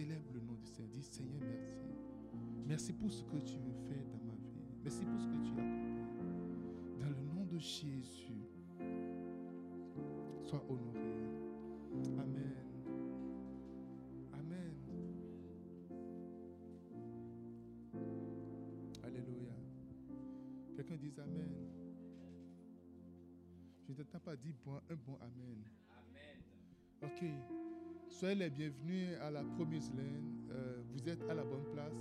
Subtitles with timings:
[0.00, 0.88] Célèbre le nom du Seigneur.
[0.92, 1.76] Dis Seigneur, merci.
[2.66, 4.56] Merci pour ce que tu veux faire dans ma vie.
[4.82, 6.24] Merci pour ce que tu as accompli.
[7.00, 8.48] Dans le nom de Jésus,
[10.42, 11.00] sois honoré.
[12.18, 12.54] Amen.
[14.32, 14.74] Amen.
[19.04, 19.52] Alléluia.
[20.76, 21.52] Quelqu'un dit Amen.
[23.86, 25.62] Je ne t'entends pas dire bon, un bon Amen.
[25.90, 26.40] Amen.
[27.02, 27.69] Ok.
[28.20, 30.50] Soyez les bienvenus à la Promise Land.
[30.50, 31.96] Euh, vous êtes à la bonne place.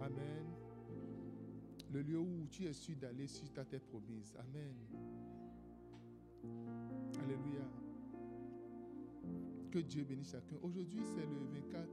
[0.00, 0.46] Amen.
[1.92, 4.34] Le lieu où tu es sûr d'aller sur ta terre promise.
[4.38, 4.74] Amen.
[7.22, 7.68] Alléluia.
[9.70, 10.56] Que Dieu bénisse chacun.
[10.62, 11.86] Aujourd'hui, c'est le 24,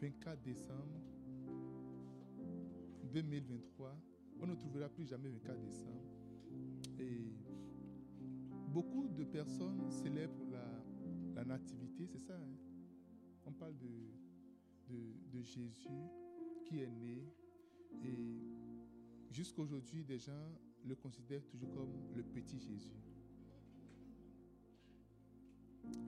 [0.00, 1.02] 24 euh, décembre
[3.12, 3.96] 2023.
[4.40, 6.04] On ne trouvera plus jamais 24 décembre.
[7.00, 7.32] Et
[8.68, 10.81] beaucoup de personnes célèbrent la,
[11.42, 12.34] la nativité, c'est ça.
[12.36, 12.56] Hein?
[13.46, 14.94] On parle de,
[15.32, 15.88] de, Jésus
[16.64, 17.26] qui est né.
[18.04, 20.48] Et jusqu'aujourd'hui, des gens
[20.84, 22.96] le considèrent toujours comme le petit Jésus.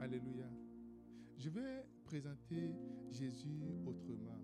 [0.01, 0.49] Alléluia.
[1.37, 2.71] Je vais présenter
[3.11, 4.41] Jésus autrement.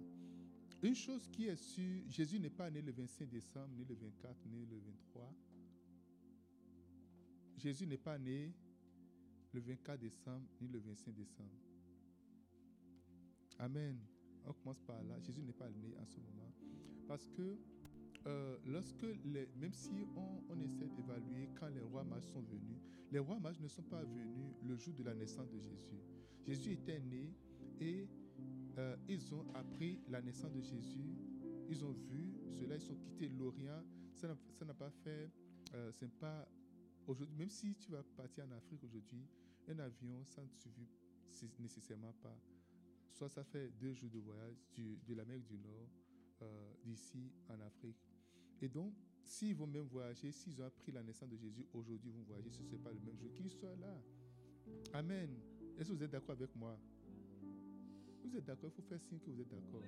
[0.82, 4.34] Une chose qui est sûre, Jésus n'est pas né le 25 décembre, ni le 24,
[4.46, 5.34] ni le 23.
[7.58, 8.54] Jésus n'est pas né
[9.52, 11.50] le 24 décembre ni le 25 décembre.
[13.58, 13.98] Amen.
[14.46, 15.18] On commence par là.
[15.20, 16.50] Jésus n'est pas né en ce moment.
[17.06, 17.58] Parce que
[18.26, 22.78] euh, lorsque, même si on, essaie d'évaluer quand les rois mages sont venus,
[23.10, 26.00] les rois mages ne sont pas venus le jour de la naissance de Jésus.
[26.46, 27.32] Jésus était né
[27.80, 28.06] et
[28.78, 31.16] euh, ils ont appris la naissance de Jésus.
[31.68, 33.82] Ils ont vu cela, ils ont quitté l'Orient.
[34.14, 34.28] Ça
[34.64, 35.30] n'a pas fait,
[35.74, 35.92] euh,
[37.10, 39.26] Aujourd'hui, même si tu vas partir en Afrique aujourd'hui,
[39.66, 40.48] un avion, ça ne
[41.28, 42.38] suffit nécessairement pas.
[43.10, 45.88] Soit ça fait deux jours de voyage de l'Amérique du Nord
[46.42, 47.96] euh, d'ici en Afrique.
[48.62, 48.94] Et donc,
[49.24, 52.62] s'ils vont même voyager, s'ils ont appris la naissance de Jésus aujourd'hui, vont voyager, ce
[52.62, 54.00] n'est pas le même jour qu'ils soient là.
[54.92, 55.30] Amen.
[55.78, 56.78] Est-ce que vous êtes d'accord avec moi?
[58.22, 58.70] Vous êtes d'accord?
[58.72, 59.82] Il faut faire signe que vous êtes d'accord.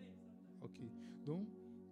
[0.60, 0.80] Ok.
[1.24, 1.48] Donc,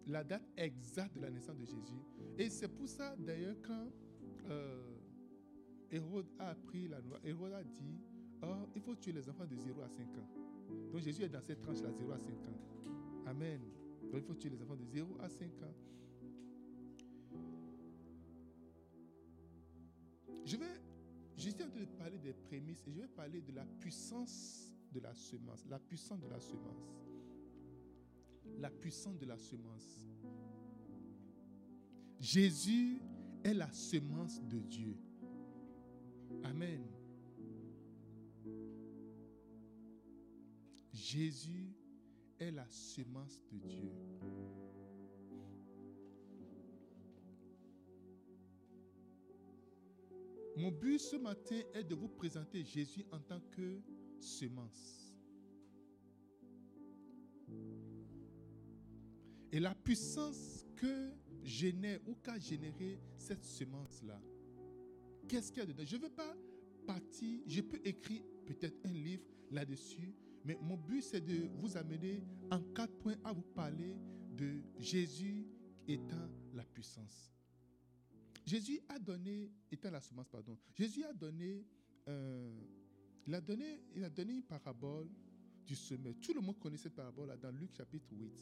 [0.09, 2.03] la date exacte de la naissance de Jésus.
[2.37, 3.93] Et c'est pour ça, d'ailleurs, quand
[4.49, 5.00] euh,
[5.91, 7.19] Hérode a appris la loi.
[7.25, 8.01] Hérode a dit,
[8.43, 10.29] oh, il faut tuer les enfants de 0 à 5 ans.
[10.93, 13.27] Donc Jésus est dans cette tranche-là, 0 à 5 ans.
[13.27, 13.61] Amen.
[14.03, 15.75] Donc il faut tuer les enfants de 0 à 5 ans.
[20.45, 20.81] Je vais,
[21.37, 25.01] juste en train de parler des prémices et je vais parler de la puissance de
[25.01, 25.65] la semence.
[25.69, 26.97] La puissance de la semence.
[28.59, 30.07] La puissance de la semence.
[32.19, 33.01] Jésus
[33.45, 34.97] est la semence de Dieu.
[36.45, 36.87] Amen.
[40.93, 41.73] Jésus
[42.39, 43.91] est la semence de Dieu.
[50.57, 53.81] Mon but ce matin est de vous présenter Jésus en tant que
[54.19, 55.15] semence.
[59.53, 61.13] Et la puissance que
[61.43, 64.21] génère ou qu'a généré cette semence-là.
[65.31, 65.85] Qu'est-ce qu'il y a dedans?
[65.87, 66.37] Je ne veux pas
[66.85, 70.13] partir, je peux écrire peut-être un livre là-dessus,
[70.45, 73.95] mais mon but c'est de vous amener en quatre points à vous parler
[74.37, 75.47] de Jésus
[75.87, 77.33] étant la puissance.
[78.45, 81.65] Jésus a donné, étant la semence, pardon, Jésus a donné,
[82.09, 82.61] euh,
[83.25, 85.09] il, a donné il a donné une parabole
[85.65, 86.15] du semeur.
[86.21, 88.33] Tout le monde connaît cette parabole-là dans Luc chapitre 8.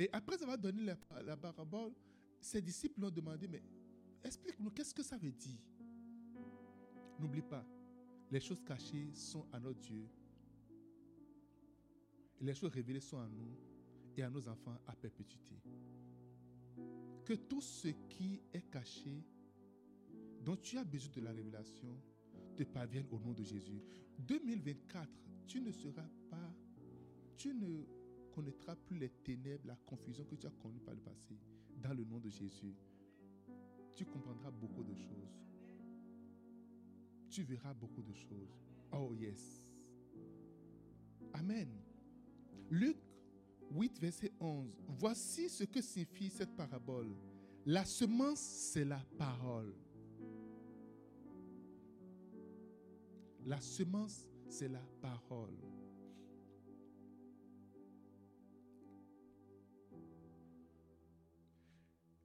[0.00, 1.92] Et après avoir donné la, parabole,
[2.42, 3.62] ses disciples ont demandé, mais
[4.24, 5.60] Explique-nous, qu'est-ce que ça veut dire?
[7.18, 7.64] N'oublie pas,
[8.30, 10.08] les choses cachées sont à notre Dieu.
[12.40, 13.56] Les choses révélées sont à nous
[14.16, 15.54] et à nos enfants à perpétuité.
[17.24, 19.22] Que tout ce qui est caché,
[20.44, 21.96] dont tu as besoin de la révélation,
[22.56, 23.80] te parvienne au nom de Jésus.
[24.18, 25.08] 2024,
[25.46, 26.52] tu ne seras pas,
[27.36, 27.84] tu ne
[28.34, 31.38] connaîtras plus les ténèbres, la confusion que tu as connue par le passé,
[31.76, 32.74] dans le nom de Jésus
[33.94, 35.40] tu comprendras beaucoup de choses.
[37.30, 38.58] Tu verras beaucoup de choses.
[38.92, 39.66] Oh yes.
[41.32, 41.68] Amen.
[42.70, 42.96] Luc
[43.70, 44.70] 8, verset 11.
[44.88, 47.14] Voici ce que signifie cette parabole.
[47.64, 49.74] La semence, c'est la parole.
[53.46, 55.56] La semence, c'est la parole.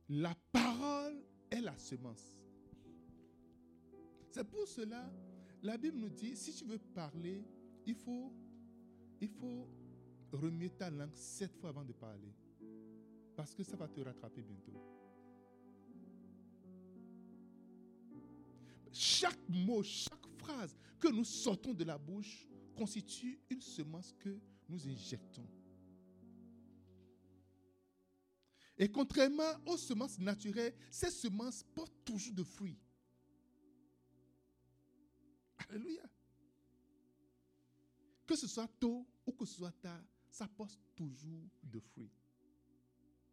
[0.10, 1.22] La parole
[1.52, 2.38] est la semence.
[4.32, 5.12] C'est pour cela,
[5.64, 7.44] la Bible nous dit, si tu veux parler,
[7.86, 8.32] il faut,
[9.20, 9.68] il faut
[10.32, 12.34] remuer ta langue sept fois avant de parler.
[13.36, 14.74] Parce que ça va te rattraper bientôt.
[18.92, 24.88] Chaque mot, chaque phrase que nous sortons de la bouche constitue une semence que nous
[24.88, 25.48] injectons.
[28.78, 32.78] Et contrairement aux semences naturelles, ces semences portent toujours de fruits.
[35.70, 36.04] Alléluia.
[38.26, 42.12] Que ce soit tôt ou que ce soit tard, ça porte toujours de fruits.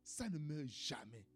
[0.02, 1.26] Ça ne meurt jamais.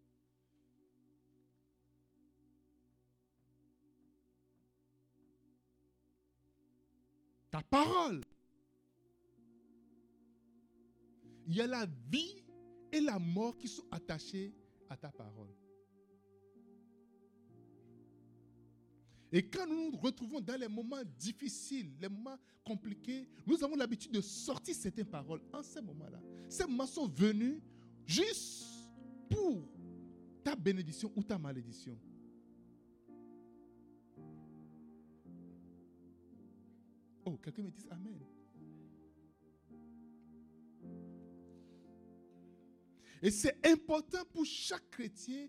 [7.51, 8.23] Ta parole.
[11.47, 12.45] Il y a la vie
[12.93, 14.53] et la mort qui sont attachés
[14.89, 15.49] à ta parole.
[19.31, 24.13] Et quand nous nous retrouvons dans les moments difficiles, les moments compliqués, nous avons l'habitude
[24.13, 26.19] de sortir certaines paroles en ces moments-là.
[26.49, 27.61] Ces moments sont venus
[28.07, 28.65] juste
[29.29, 29.69] pour
[30.43, 31.99] ta bénédiction ou ta malédiction.
[37.27, 38.19] Oh, quelqu'un me dit Amen.
[43.23, 45.49] Et c'est important pour chaque chrétien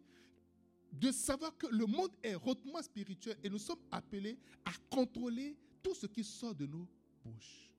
[0.91, 5.93] de savoir que le monde est hautement spirituel et nous sommes appelés à contrôler tout
[5.93, 6.87] ce qui sort de nos
[7.23, 7.69] bouches.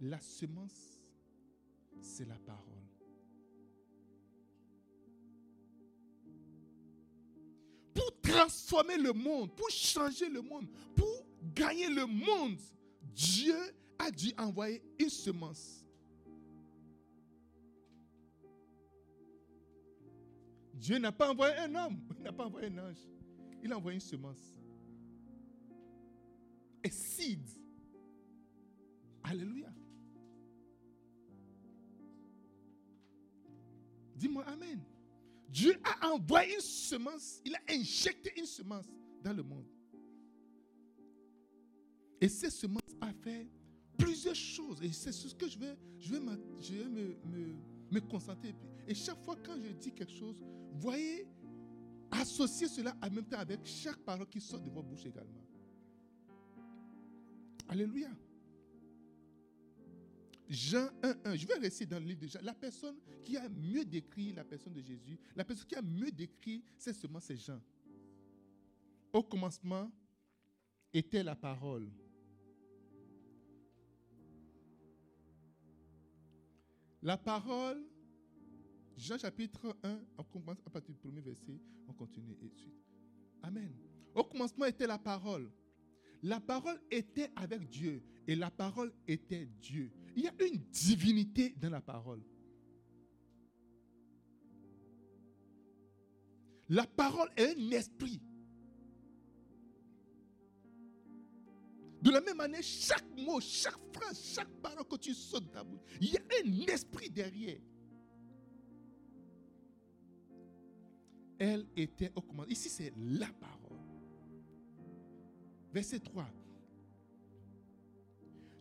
[0.00, 1.00] La semence,
[2.00, 2.60] c'est la parole.
[7.94, 12.58] Pour transformer le monde, pour changer le monde, pour gagner le monde,
[13.14, 13.56] Dieu
[13.98, 15.83] a dû envoyer une semence.
[20.74, 23.08] Dieu n'a pas envoyé un homme, il n'a pas envoyé un ange.
[23.62, 24.54] Il a envoyé une semence.
[26.84, 27.48] Un seed.
[29.22, 29.72] Alléluia.
[34.14, 34.80] Dis-moi Amen.
[35.48, 38.86] Dieu a envoyé une semence, il a injecté une semence
[39.22, 39.66] dans le monde.
[42.20, 43.48] Et cette semence a fait
[43.96, 44.82] plusieurs choses.
[44.82, 47.56] Et c'est ce que je vais, je vais, me,
[47.94, 48.54] me concentrer.
[48.86, 50.42] Et chaque fois quand je dis quelque chose,
[50.72, 51.26] voyez,
[52.10, 55.42] associez cela en même temps avec chaque parole qui sort de votre bouche également.
[57.68, 58.10] Alléluia.
[60.48, 62.40] Jean 1.1, je vais rester dans le livre de Jean.
[62.42, 66.10] La personne qui a mieux décrit la personne de Jésus, la personne qui a mieux
[66.10, 67.60] décrit, c'est seulement c'est Jean.
[69.12, 69.90] Au commencement
[70.92, 71.88] était la parole.
[77.04, 77.84] La parole
[78.96, 82.72] Jean chapitre 1, on commence à partir du premier verset, on continue et suite.
[83.42, 83.74] Amen.
[84.14, 85.50] Au commencement était la parole.
[86.22, 89.90] La parole était avec Dieu et la parole était Dieu.
[90.16, 92.22] Il y a une divinité dans la parole.
[96.70, 98.22] La parole est un esprit.
[102.04, 105.64] De la même manière, chaque mot, chaque phrase, chaque parole que tu sautes de ta
[105.64, 107.62] bouche, il y a un esprit derrière.
[111.38, 112.52] Elle était au commandement.
[112.52, 113.80] Ici, c'est la parole.
[115.72, 116.28] Verset 3.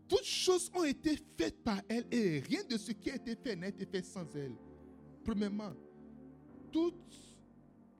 [0.07, 3.57] Toutes choses ont été faites par elle et rien de ce qui a été fait
[3.57, 4.55] n'a été fait sans elle.
[5.25, 5.73] Premièrement,
[6.71, 7.35] toute,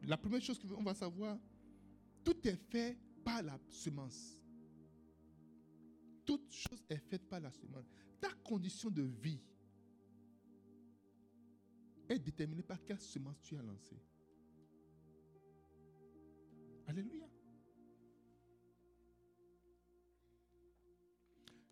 [0.04, 1.38] la première chose qu'on va savoir,
[2.24, 4.40] tout est fait par la semence.
[6.26, 7.86] Toute chose est faite par la semence.
[8.20, 9.42] Ta condition de vie
[12.08, 14.02] est déterminée par quelle semence tu as lancée.
[16.88, 17.28] Alléluia.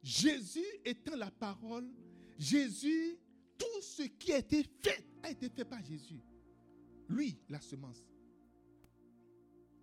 [0.01, 1.87] Jésus étant la parole,
[2.37, 3.17] Jésus,
[3.57, 6.19] tout ce qui a été fait a été fait par Jésus.
[7.07, 8.03] Lui, la semence.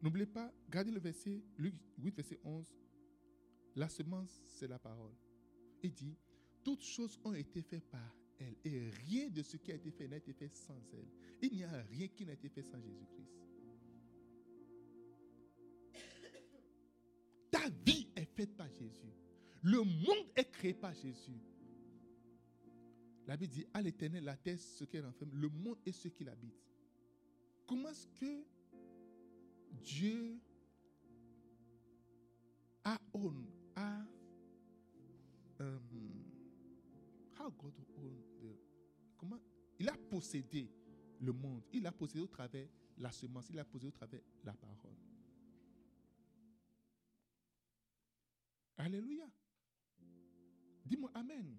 [0.02, 2.74] N'oubliez pas, gardez le verset, Luc 8, verset 11.
[3.78, 5.14] La semence, c'est la parole.
[5.84, 6.16] Il dit,
[6.64, 8.56] toutes choses ont été faites par elle.
[8.64, 11.06] Et rien de ce qui a été fait n'a été fait sans elle.
[11.40, 13.30] Il n'y a rien qui n'a été fait sans Jésus-Christ.
[17.52, 19.14] Ta vie est faite par Jésus.
[19.62, 21.40] Le monde est créé par Jésus.
[23.28, 26.28] La Bible dit, à l'éternel, la terre, ce qu'elle renferme, le monde est ce qu'il
[26.28, 26.66] habite.
[27.64, 28.44] Comment est-ce que
[29.84, 30.40] Dieu
[32.82, 33.46] a own,
[39.18, 39.38] comment,
[39.78, 40.70] il a possédé
[41.20, 41.62] le monde.
[41.72, 44.96] Il a possédé au travers la semence, il a possédé au travers la parole.
[48.78, 49.28] Alléluia.
[50.84, 51.58] Dis-moi Amen.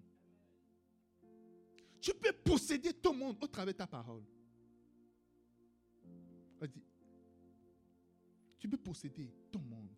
[2.00, 4.24] Tu peux posséder ton monde au travers de ta parole.
[8.58, 9.88] Tu peux posséder ton monde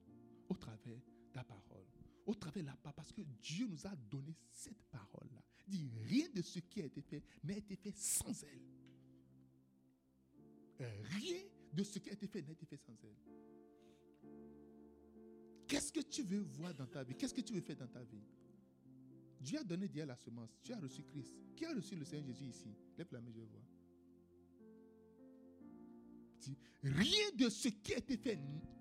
[0.48, 1.86] au travers de ta parole.
[2.24, 2.94] Au travers de la parole.
[2.94, 5.42] Parce que Dieu nous a donné cette parole-là.
[6.04, 8.62] Rien de ce qui a été fait n'a été fait sans elle.
[11.02, 13.16] Rien de ce qui a été fait n'a été fait sans elle.
[15.66, 17.14] Qu'est-ce que tu veux voir dans ta vie?
[17.14, 18.24] Qu'est-ce que tu veux faire dans ta vie?
[19.40, 20.50] Dieu a donné Dieu la semence.
[20.62, 21.32] Tu as reçu Christ.
[21.56, 22.76] Qui a reçu le Seigneur Jésus ici?
[22.98, 23.62] Lève la main, je vois.
[26.82, 28.38] Rien de ce qui a été fait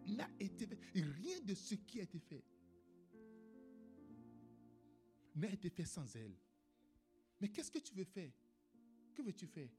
[0.08, 0.80] n'a été fait.
[0.96, 2.44] Rien de ce qui a été fait
[5.36, 6.36] n'a été fait sans elle.
[7.42, 8.30] Mais qu'est-ce que tu veux faire?
[9.16, 9.70] Que veux-tu faire?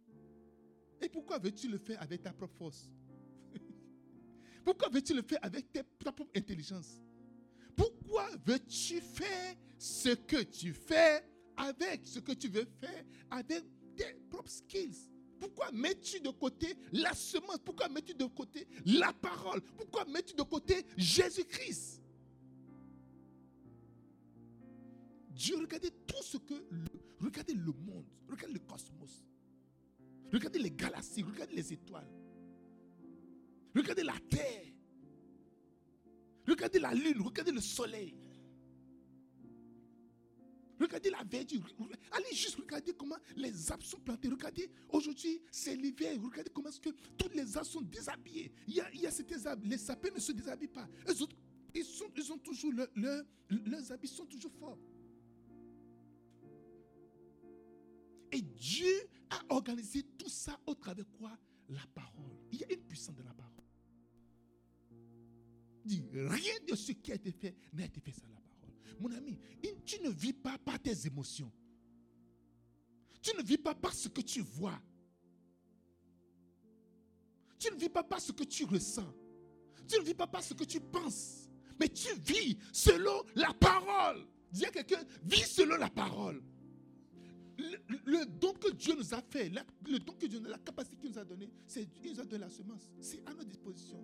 [1.00, 2.90] Et pourquoi veux-tu le faire avec ta propre force?
[4.64, 7.00] Pourquoi veux-tu le faire avec ta propre intelligence?
[7.76, 11.24] Pourquoi veux-tu faire ce que tu fais
[11.56, 13.64] avec ce que tu veux faire avec
[13.96, 15.10] tes propres skills?
[15.40, 17.58] Pourquoi mets-tu de côté la semence?
[17.64, 19.60] Pourquoi mets-tu de côté la parole?
[19.76, 22.00] Pourquoi mets-tu de côté Jésus-Christ?
[25.30, 25.90] Dieu, regardez
[26.22, 26.54] ce que...
[27.20, 29.24] regardez le monde, regardez le cosmos,
[30.32, 32.10] regardez les galaxies, regardez les étoiles,
[33.74, 34.66] regardez la terre,
[36.46, 38.14] regardez la lune, regardez le soleil.
[40.82, 41.64] Regardez la verdure.
[42.10, 44.28] Allez juste regarder comment les arbres sont plantés.
[44.28, 46.20] Regardez, aujourd'hui, c'est l'hiver.
[46.20, 48.50] Regardez comment est-ce que tous les arbres sont déshabillés.
[48.66, 50.88] Il y a, il certains arbres, les sapins ne se déshabillent pas.
[51.08, 51.36] Eux autres,
[51.72, 54.78] ils, sont, ils ont toujours, leurs habits sont toujours forts.
[58.32, 61.38] Et Dieu a organisé tout ça au travers quoi?
[61.68, 62.38] La parole.
[62.50, 63.52] Il y a une puissance de la parole.
[65.84, 68.74] Dit, rien de ce qui a été fait n'a été fait sans la parole.
[69.00, 69.38] Mon ami,
[69.84, 71.52] tu ne vis pas par tes émotions.
[73.20, 74.80] Tu ne vis pas par ce que tu vois.
[77.58, 79.14] Tu ne vis pas par ce que tu ressens.
[79.88, 81.48] Tu ne vis pas par ce que tu penses.
[81.78, 84.26] Mais tu vis selon la parole.
[84.50, 86.42] Dis à quelqu'un, vis selon la parole
[87.58, 89.50] le, don que Dieu nous a fait,
[89.86, 92.44] le don que Dieu la capacité qu'il nous a donné, c'est il nous a donné
[92.44, 92.88] la semence.
[93.00, 94.02] C'est à notre disposition.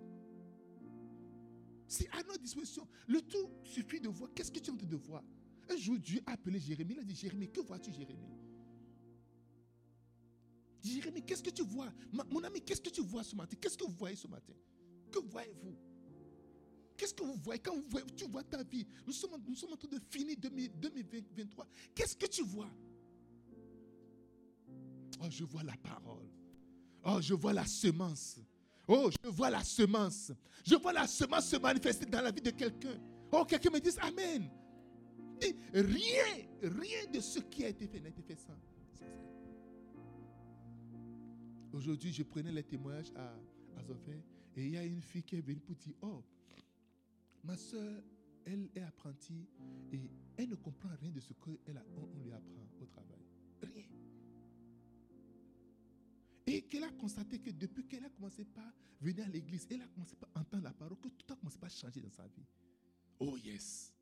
[1.87, 2.87] C'est à notre disposition.
[3.07, 4.29] Le tout suffit de voir.
[4.33, 5.23] Qu'est-ce que tu es en train de voir?
[5.69, 6.93] Un jour, Dieu a appelé Jérémie.
[6.93, 8.29] Il a dit Jérémie, que vois-tu, Jérémie?
[10.83, 11.91] Jérémie, qu'est-ce que tu vois?
[12.29, 13.57] Mon ami, qu'est-ce que tu vois ce matin?
[13.59, 14.53] Qu'est-ce que vous voyez ce matin?
[15.11, 15.75] Que voyez-vous?
[16.95, 17.61] Qu'est-ce que vous voyez?
[17.61, 17.75] Quand
[18.15, 21.67] tu vois ta vie nous sommes en train de finir 2023.
[21.95, 22.69] Qu'est-ce que tu vois?
[25.21, 26.29] Oh, je vois la parole.
[27.03, 28.39] Oh, je vois la semence.
[28.87, 30.31] Oh, je vois la semence.
[30.65, 32.99] Je vois la semence se manifester dans la vie de quelqu'un.
[33.31, 34.49] Oh, quelqu'un me dit Amen.
[35.73, 38.53] rien, rien de ce qui a été fait n'a été fait sans,
[41.71, 43.27] Aujourd'hui, je prenais les témoignages à,
[43.77, 43.83] à
[44.55, 46.23] et il y a une fille qui est venue pour dire Oh,
[47.43, 48.01] ma soeur,
[48.45, 49.47] elle est apprentie
[49.91, 53.28] et elle ne comprend rien de ce qu'on lui apprend au travail.
[56.51, 59.87] Et qu'elle a constaté que depuis qu'elle a commencé par venir à l'église, elle a
[59.87, 62.43] commencé par entendre la parole, que tout a commencé par changer dans sa vie.
[63.19, 63.93] Oh yes.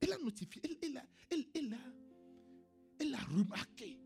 [0.00, 1.78] Elle a notifié, elle, a, elle, a,
[3.00, 3.98] elle a remarqué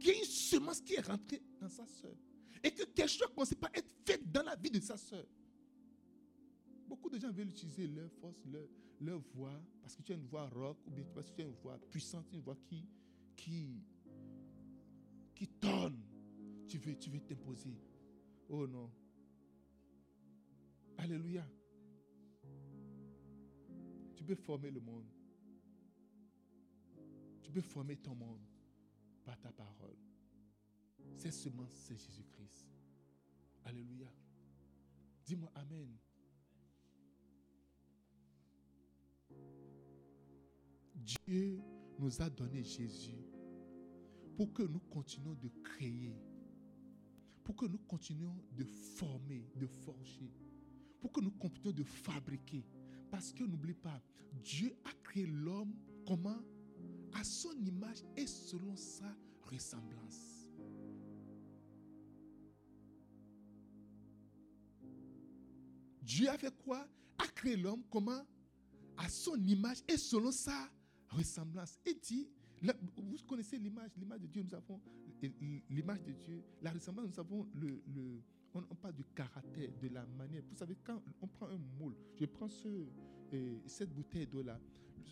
[0.00, 2.16] qu'il y a une semence qui est rentrée dans sa soeur.
[2.64, 5.26] Et que quelque chose a commencé par être fait dans la vie de sa soeur.
[6.88, 8.38] Beaucoup de gens veulent utiliser leur force,
[8.98, 11.46] leur, voix, parce que tu as une voix rock, ou bien parce que tu as
[11.46, 12.56] une voix puissante, une voix
[13.36, 13.84] qui,
[15.62, 15.98] qui
[16.66, 17.76] tu veux, tu veux t'imposer.
[18.48, 18.90] Oh non.
[20.98, 21.46] Alléluia.
[24.16, 25.06] Tu peux former le monde.
[27.42, 28.46] Tu peux former ton monde
[29.24, 29.96] par ta parole.
[31.16, 32.68] C'est seulement c'est Jésus-Christ.
[33.64, 34.08] Alléluia.
[35.24, 35.96] Dis-moi Amen.
[40.94, 41.60] Dieu
[41.98, 43.31] nous a donné Jésus
[44.36, 46.16] pour que nous continuions de créer,
[47.44, 50.32] pour que nous continuions de former, de forger,
[51.00, 52.64] pour que nous continuions de fabriquer.
[53.10, 54.00] Parce que n'oublie pas,
[54.42, 55.74] Dieu a créé l'homme
[56.06, 56.42] comment?
[57.14, 60.48] À son image et selon sa ressemblance.
[66.00, 66.88] Dieu a fait quoi?
[67.18, 68.26] A créé l'homme comment?
[68.96, 70.70] À son image et selon sa
[71.10, 71.78] ressemblance.
[71.84, 72.28] Et dit,
[72.96, 74.80] vous connaissez l'image, l'image de Dieu, nous avons
[75.70, 78.22] l'image de Dieu, la ressemblance, nous avons le,
[78.54, 80.42] on, parle du caractère, de la manière.
[80.48, 82.86] Vous savez, quand on prend un moule, je prends ce,
[83.32, 84.60] et cette bouteille d'eau-là,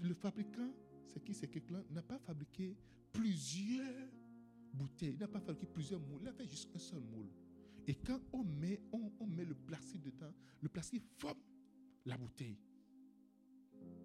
[0.03, 0.71] le fabricant,
[1.07, 1.35] c'est qui?
[1.35, 2.77] C'est quelqu'un n'a pas fabriqué
[3.13, 4.09] plusieurs
[4.73, 7.31] bouteilles, il n'a pas fabriqué plusieurs moules, il a fait juste un seul moule.
[7.87, 11.41] Et quand on met, on met le plastique dedans, le plastique forme
[12.05, 12.57] la bouteille.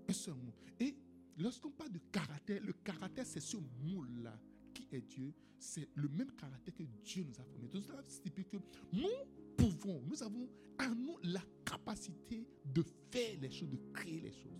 [0.07, 0.53] Un seul moule.
[0.79, 0.95] Et
[1.37, 4.37] lorsqu'on parle de caractère, le caractère, c'est ce moule-là
[4.73, 5.33] qui est Dieu.
[5.57, 7.67] C'est le même caractère que Dieu nous a formé.
[7.67, 8.03] Donc, cela
[8.43, 8.57] que
[8.93, 9.09] nous
[9.57, 10.49] pouvons, nous avons
[10.79, 14.51] en nous la capacité de faire les choses, de créer les choses.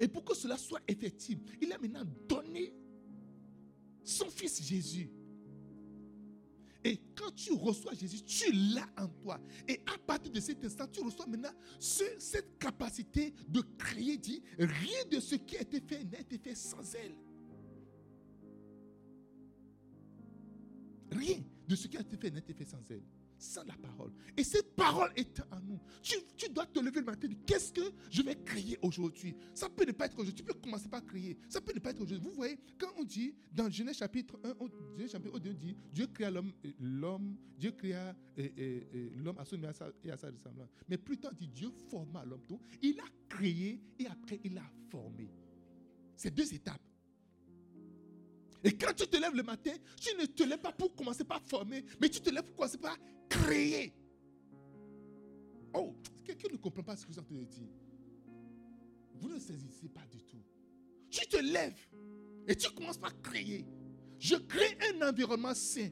[0.00, 2.72] Et pour que cela soit effectif, il a maintenant donné
[4.04, 5.10] son fils Jésus.
[6.84, 9.40] Et quand tu reçois Jésus, tu l'as en toi.
[9.66, 15.04] Et à partir de cet instant, tu reçois maintenant cette capacité de créer, dit, rien
[15.10, 17.14] de ce qui a été fait n'a été fait sans elle.
[21.10, 23.02] Rien de ce qui a été fait n'a été fait sans elle
[23.38, 24.12] sans la parole.
[24.36, 25.80] Et cette parole est en nous.
[26.02, 29.34] Tu, dois te lever le matin et dire Qu'est-ce que je vais créer aujourd'hui?
[29.54, 30.34] Ça peut ne pas être aujourd'hui.
[30.34, 31.38] Tu peux commencer par créer.
[31.48, 32.28] Ça peut ne pas être aujourd'hui.
[32.28, 36.06] Vous voyez, quand on dit dans Genèse chapitre 1, on, Genèse chapitre 2, dit Dieu
[36.08, 38.14] créa l'homme, l'homme Dieu créa
[39.16, 40.70] l'homme à son image et à sa ressemblance.
[40.88, 42.44] Mais plus tard, dit Dieu forma l'homme.
[42.48, 45.30] Donc, il a créé et après, il a formé.
[46.16, 46.87] C'est deux étapes.
[48.64, 51.40] Et quand tu te lèves le matin, tu ne te lèves pas pour commencer par
[51.42, 52.96] former, mais tu te lèves pour commencer par
[53.28, 53.92] créer.
[55.74, 57.68] Oh, quelqu'un ne comprend pas ce que je suis en dire?
[59.14, 60.42] Vous ne saisissez pas du tout.
[61.10, 61.78] Tu te lèves
[62.46, 63.66] et tu commences par créer.
[64.18, 65.88] Je crée un environnement sain.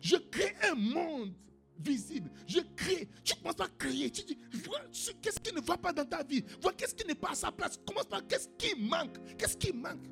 [0.00, 1.34] Je crée un monde
[1.78, 2.30] visible.
[2.46, 3.08] Je crée.
[3.22, 4.10] Tu commences par créer.
[4.10, 4.80] Tu dis, vois
[5.22, 6.44] qu'est-ce qui ne va pas dans ta vie?
[6.60, 7.78] Vois qu'est-ce qui n'est pas à sa place.
[7.86, 9.16] Commence par qu'est-ce qui manque?
[9.36, 10.06] Qu'est-ce qui manque?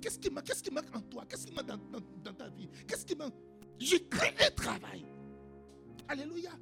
[0.00, 0.30] Qu'est-ce qui
[0.70, 0.94] manque.
[0.94, 1.24] En toi.
[1.28, 2.68] Qu'est-ce qui manque dans, ta vie?
[2.86, 3.34] Qu'est-ce qui manque?
[3.78, 5.04] Je crée un travail.
[6.08, 6.52] Alléluia.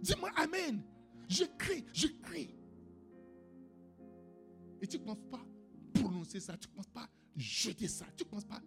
[0.00, 0.82] Dis-moi Amen.
[1.28, 2.54] Je crie, je crie.
[4.80, 8.04] Et tu ne commences pas à prononcer ça, tu ne commences pas à jeter ça,
[8.16, 8.60] tu ne commences pas.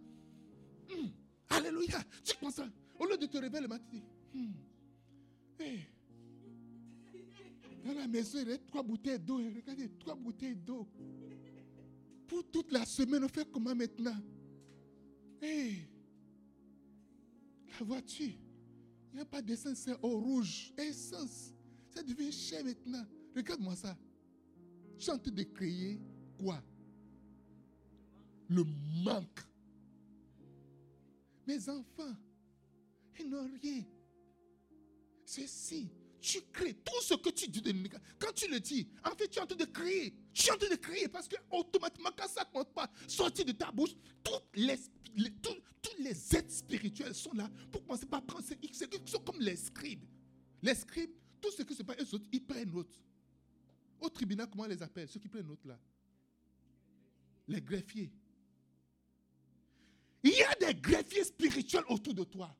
[0.90, 1.08] Hmm,
[1.50, 2.02] alléluia.
[2.24, 2.68] Tu commences pas.
[2.98, 4.52] Au lieu de te réveiller le matin, tu dis hmm,
[7.84, 9.36] Dans la maison, il y a trois bouteilles d'eau.
[9.36, 10.88] Regardez, trois bouteilles d'eau.
[12.28, 14.16] Pour toute la semaine, on fait comment maintenant?
[15.40, 15.88] Hey,
[17.80, 18.32] La voiture.
[19.12, 20.72] Il n'y a pas d'essence, c'est au rouge.
[20.76, 21.52] Essence.
[21.90, 23.04] Ça devient cher maintenant.
[23.34, 23.96] Regarde-moi ça.
[24.98, 25.98] Je suis en train de créer
[26.38, 26.62] quoi?
[28.48, 28.64] Le
[29.04, 29.40] manque.
[31.46, 32.14] Mes enfants,
[33.18, 33.82] ils n'ont rien.
[35.24, 37.72] C'est si tu crées tout ce que tu dis de
[38.18, 40.14] Quand tu le dis, en fait, tu es en train de créer.
[40.38, 43.44] Tu es en train de créer parce que automatiquement, quand ça ne compte pas sortir
[43.44, 43.90] de ta bouche,
[44.22, 44.76] toutes les,
[45.42, 45.56] tous
[45.98, 48.84] les êtres spirituels sont là pour commencer par prendre ces X.
[48.92, 50.04] Ils sont comme les scribes.
[50.62, 51.96] Les scribes, tout ce qui se passe,
[52.30, 53.02] ils prennent note.
[54.00, 55.08] Au tribunal, comment on les appelle?
[55.08, 55.76] Ceux qui prennent note là
[57.48, 58.12] Les greffiers.
[60.22, 62.56] Il y a des greffiers spirituels autour de toi.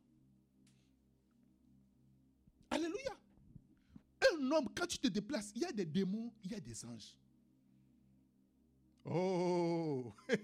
[2.71, 3.17] Alléluia.
[4.33, 6.85] Un homme, quand tu te déplaces, il y a des démons, il y a des
[6.85, 7.15] anges.
[9.11, 10.15] Oh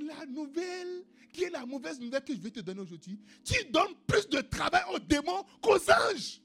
[0.00, 3.94] la nouvelle, qui est la mauvaise nouvelle que je vais te donner aujourd'hui, tu donnes
[4.06, 6.40] plus de travail aux démons qu'aux anges.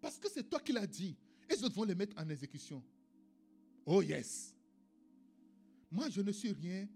[0.00, 1.16] Parce que c'est toi qui l'as dit.
[1.48, 2.82] Et les autres vont les mettre en exécution.
[3.86, 4.54] Oh yes.
[5.90, 6.88] Moi, je ne suis rien.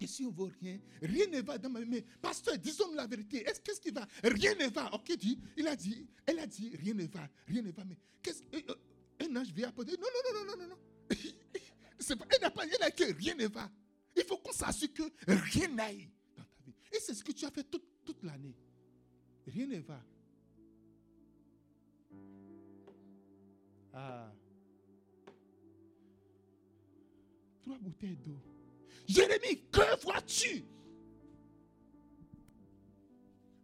[0.00, 1.88] Et si on ne vaut rien, rien ne va dans ma vie.
[1.88, 3.48] Mais pasteur, disons la vérité.
[3.48, 4.06] Est-ce qu'est-ce qui va?
[4.22, 4.92] Rien ne va.
[4.94, 7.84] Ok, dit, il a dit, elle a dit, rien ne va, rien ne va.
[7.84, 9.92] Mais qu'est-ce euh, euh, un ange vient apporter?
[9.92, 10.76] Non, non, non, non, non, non.
[12.16, 13.70] pas, elle n'a pas dit que rien ne va.
[14.14, 16.74] Il faut qu'on s'assure que rien n'aille dans ta vie.
[16.92, 18.54] Et c'est ce que tu as fait toute, toute l'année.
[19.46, 20.04] Rien ne va.
[23.94, 24.30] Ah.
[27.62, 28.55] Trois bouteilles d'eau.
[29.06, 30.64] Jérémie, que vois-tu?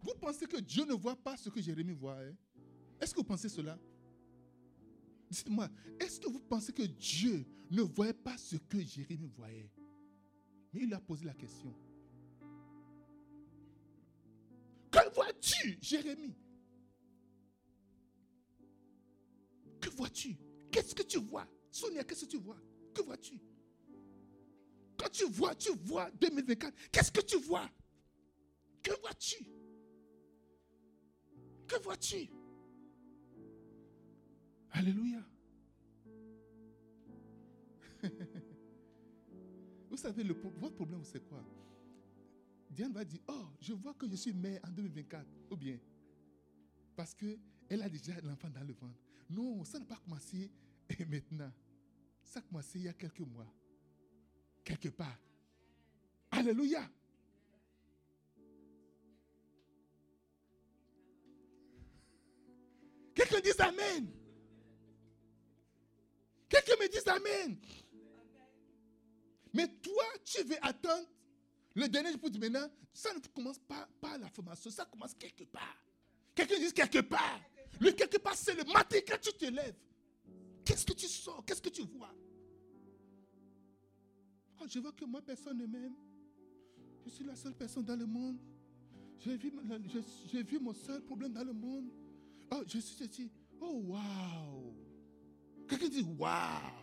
[0.03, 2.35] Vous pensez que Dieu ne voit pas ce que Jérémie voit hein?
[3.01, 3.79] Est-ce que vous pensez cela?
[5.31, 9.71] Dites-moi, est-ce que vous pensez que Dieu ne voyait pas ce que Jérémie voyait?
[10.73, 11.75] Mais il a posé la question.
[14.91, 16.37] Que vois-tu, Jérémie?
[19.81, 20.37] Que vois-tu?
[20.71, 21.47] Qu'est-ce que tu vois?
[21.71, 22.59] Sonia, qu'est-ce que tu vois?
[22.95, 23.41] Que vois-tu?
[25.03, 26.73] Quand tu vois, tu vois 2024.
[26.93, 27.69] Qu'est-ce que tu vois?
[28.81, 29.45] Que vois-tu?
[31.67, 32.31] Que vois-tu?
[34.71, 35.21] Alléluia.
[39.91, 41.45] vous savez, le, votre problème, c'est quoi?
[42.71, 45.27] Diane va dire, oh, je vois que je suis mère en 2024.
[45.51, 45.81] Ou bien,
[46.95, 49.01] parce qu'elle a déjà l'enfant dans le ventre.
[49.29, 50.49] Non, ça n'a pas commencé
[51.09, 51.53] maintenant.
[52.23, 53.53] Ça a commencé il y a quelques mois.
[54.65, 55.19] Quelque part.
[56.31, 56.89] Alléluia.
[63.15, 64.11] Quelqu'un dit Amen.
[66.49, 67.59] Quelqu'un me dit Amen.
[69.55, 71.07] Mais toi, tu veux attendre
[71.75, 72.69] le dernier jour maintenant.
[72.93, 75.77] Ça ne commence pas par la formation, ça commence quelque part.
[76.35, 77.41] Quelqu'un dit quelque part.
[77.81, 79.75] Le quelque part, c'est le matin quand tu te lèves.
[80.65, 82.15] Qu'est-ce que tu sens Qu'est-ce que tu vois?
[84.69, 85.95] Je vois que moi, personne ne m'aime.
[87.05, 88.39] Je suis la seule personne dans le monde.
[89.19, 91.91] J'ai vu, mon seul problème dans le monde.
[92.51, 93.31] Oh, je suis ici.
[93.61, 94.75] Oh, waouh.
[95.69, 96.83] Quelqu'un dit waouh.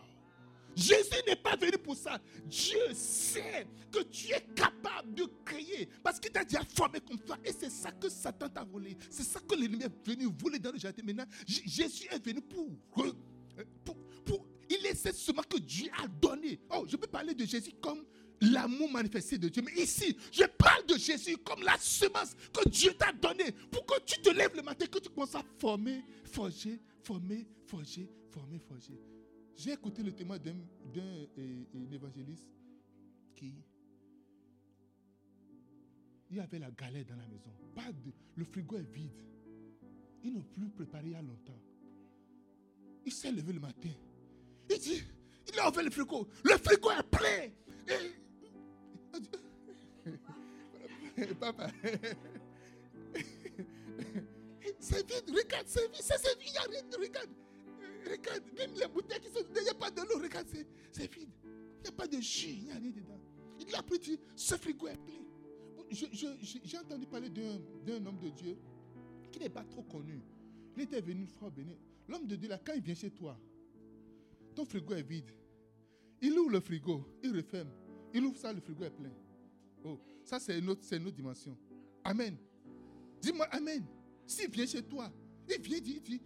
[0.74, 2.18] Jésus n'est pas venu pour ça.
[2.46, 7.36] Dieu sait que tu es capable de créer parce qu'il t'a déjà formé comme toi.
[7.44, 8.96] Et c'est ça que Satan t'a volé.
[9.10, 11.02] C'est ça que l'ennemi est venu voler dans le jardin.
[11.04, 12.68] Maintenant, Jésus est venu pour,
[13.84, 13.96] pour,
[14.94, 16.60] cette semence que Dieu a donné.
[16.70, 18.04] Oh, je peux parler de Jésus comme
[18.40, 19.62] l'amour manifesté de Dieu.
[19.62, 24.00] Mais ici, je parle de Jésus comme la semence que Dieu t'a donnée pour que
[24.04, 28.98] tu te lèves le matin, que tu commences à former, forger, former, forger, former, forger.
[29.56, 30.54] J'ai écouté le témoin d'un
[31.92, 32.48] évangéliste
[33.36, 33.54] qui
[36.30, 37.50] il y avait la galère dans la maison.
[37.74, 39.10] Pas de, le frigo est vide.
[40.22, 41.58] Ils n'ont plus préparé il y a longtemps.
[43.04, 43.90] Il s'est levé le matin.
[44.70, 45.02] Il dit,
[45.52, 46.28] il a ouvert le frigo.
[46.44, 47.50] Le frigo est plein.
[51.40, 51.70] Papa.
[54.78, 57.30] c'est vide, regarde, c'est vide, c'est vide, il n'y a rien, regarde.
[58.08, 60.46] Regarde, même les bouteilles qui sont il n'y a pas de l'eau, regarde,
[60.92, 61.28] c'est vide.
[61.44, 63.20] Il n'y a pas de jus, il n'y a rien dedans.
[63.58, 65.20] Il a pris, dit, ce frigo est plein.
[65.90, 68.56] J'ai entendu parler d'un homme de Dieu
[69.32, 70.22] qui n'est pas trop connu.
[70.76, 71.76] Il était venu une fois béni.
[72.08, 73.36] L'homme de Dieu, là, quand il vient chez toi,
[74.54, 75.30] ton frigo est vide.
[76.22, 77.70] Il ouvre le frigo, il referme.
[78.12, 79.12] Il ouvre ça, le frigo est plein.
[79.84, 81.56] Oh, ça c'est une, autre, autre dimension.
[82.04, 82.36] Amen.
[83.20, 83.84] Dis-moi Amen.
[84.26, 85.10] S'il vient chez toi,
[85.48, 86.20] il vient dire, dit,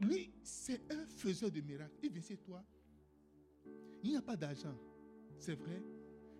[0.00, 1.94] lui, c'est un faiseur de miracles.
[2.02, 2.62] Il vient chez toi.
[4.02, 4.74] Il n'y a pas d'argent.
[5.38, 5.82] C'est vrai.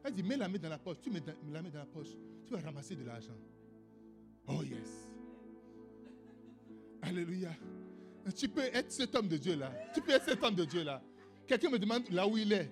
[0.05, 0.99] Elle dit, mets la main dans la poche.
[1.03, 2.11] Tu mets la main dans la poche.
[2.47, 3.37] Tu vas ramasser de l'argent.
[4.47, 5.09] Oh yes.
[7.03, 7.55] Alléluia.
[8.35, 9.73] Tu peux être cet homme de Dieu là.
[9.95, 11.03] Tu peux être cet homme de Dieu là.
[11.47, 12.71] Quelqu'un me demande là où il est.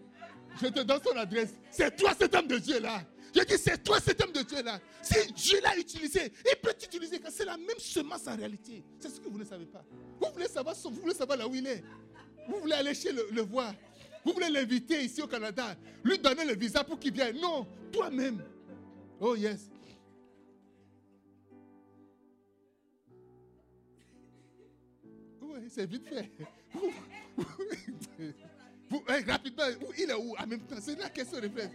[0.60, 1.54] Je te donne son adresse.
[1.70, 3.02] C'est toi cet homme de Dieu là.
[3.34, 4.80] Je dis, c'est toi cet homme de Dieu là.
[5.02, 8.82] Si Dieu l'a utilisé, il peut t'utiliser c'est la même semence en réalité.
[8.98, 9.84] C'est ce que vous ne savez pas.
[10.20, 11.84] Vous voulez savoir, vous voulez savoir là où il est.
[12.48, 13.74] Vous voulez aller chez le voir.
[14.24, 15.76] Vous voulez l'inviter ici au Canada.
[16.02, 17.38] Lui donner le visa pour qu'il vienne.
[17.40, 18.42] Non, toi-même.
[19.20, 19.70] Oh yes.
[25.68, 26.30] C'est vite fait.
[28.88, 29.64] Vous, rapidement,
[29.98, 30.34] il est où?
[30.36, 31.70] En même temps C'est la question de fait.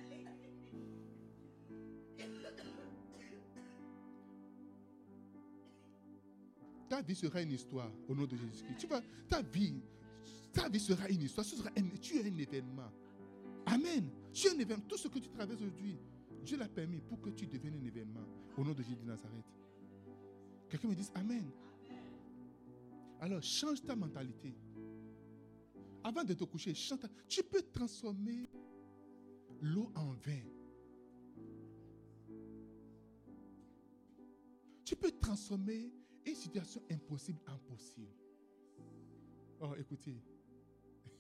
[6.90, 8.78] Ta vie sera une histoire au nom de Jésus-Christ.
[8.80, 9.82] Tu vois, ta vie,
[10.52, 11.46] ta vie sera une histoire.
[11.46, 11.70] Ce sera
[12.02, 12.92] tu es un événement.
[13.66, 14.10] Amen.
[14.34, 14.84] Tu es un événement.
[14.88, 15.98] Tout ce que tu traverses aujourd'hui,
[16.44, 18.26] Dieu l'a permis pour que tu deviennes un événement
[18.58, 19.46] au nom de Jésus de Nazareth.
[20.70, 21.50] Quelqu'un me dit Amen.
[23.22, 24.56] Alors, change ta mentalité.
[26.04, 27.06] Avant de te coucher, chante.
[27.28, 28.50] Tu peux transformer
[29.62, 30.42] l'eau en vin.
[34.84, 35.94] Tu peux transformer
[36.26, 38.12] une situation impossible en possible.
[39.60, 40.20] Oh, écoutez.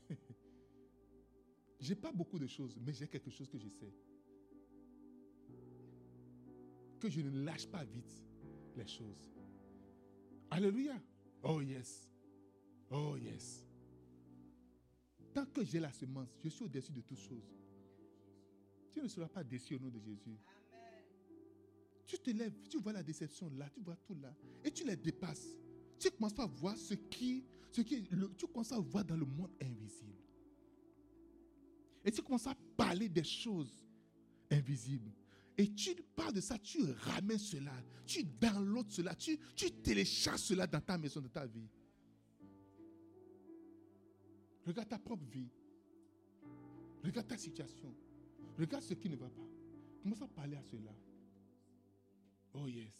[1.80, 3.94] j'ai pas beaucoup de choses, mais j'ai quelque chose que je sais.
[7.00, 8.24] Que je ne lâche pas vite
[8.76, 9.32] les choses.
[10.50, 11.00] Alléluia.
[11.44, 12.08] Oh yes.
[12.92, 13.66] Oh yes.
[15.34, 17.56] Tant que j'ai la semence, je suis au-dessus de toutes choses.
[18.94, 20.38] Tu ne seras pas déçu au nom de Jésus.
[22.06, 24.98] Tu te lèves, tu vois la déception là, tu vois tout là, et tu les
[24.98, 25.56] dépasses.
[25.98, 28.04] Tu commences à voir ce qui, ce qui,
[28.38, 30.18] tu commences à voir dans le monde invisible.
[32.04, 33.72] Et tu commences à parler des choses
[34.50, 35.12] invisibles.
[35.58, 37.74] Et tu parles de ça, tu ramènes cela,
[38.06, 39.38] tu downloads cela, tu,
[39.84, 41.68] télécharges cela dans ta maison, dans ta vie.
[44.66, 45.50] Regarde ta propre vie.
[47.04, 47.94] Regarde ta situation.
[48.58, 49.48] Regarde ce qui ne va pas.
[50.04, 50.96] Commence à parler à cela.
[52.54, 52.92] Oh yes.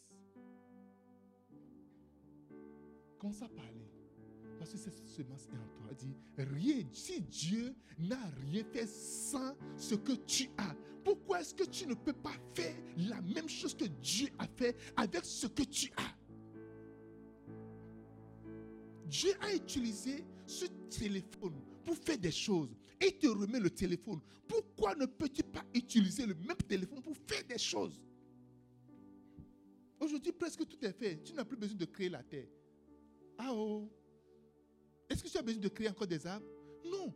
[3.18, 3.91] Commence à parler.
[4.62, 5.92] Parce que cette semence est en toi.
[5.98, 11.64] Dit, rien, si Dieu n'a rien fait sans ce que tu as, pourquoi est-ce que
[11.64, 15.64] tu ne peux pas faire la même chose que Dieu a fait avec ce que
[15.64, 16.16] tu as?
[19.06, 22.70] Dieu a utilisé ce téléphone pour faire des choses
[23.00, 24.20] et il te remet le téléphone.
[24.46, 28.00] Pourquoi ne peux-tu pas utiliser le même téléphone pour faire des choses?
[29.98, 31.20] Aujourd'hui, presque tout est fait.
[31.24, 32.46] Tu n'as plus besoin de créer la terre.
[33.38, 33.90] Ah oh
[35.12, 36.46] Est-ce que tu as besoin de créer encore des arbres?
[36.86, 37.12] Non.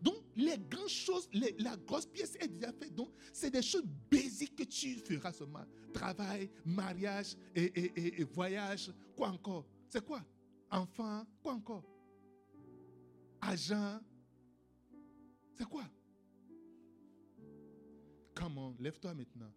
[0.00, 2.94] Donc, les grandes choses, la grosse pièce est déjà faite.
[2.94, 5.64] Donc, c'est des choses basiques que tu feras seulement.
[5.92, 8.90] Travail, mariage et, voyage.
[9.14, 9.66] Quoi encore?
[9.90, 10.24] C'est quoi?
[10.70, 11.84] Enfant, quoi encore?
[13.42, 14.00] Agent.
[15.54, 15.84] C'est quoi?
[18.34, 19.52] Comment Lève-toi maintenant.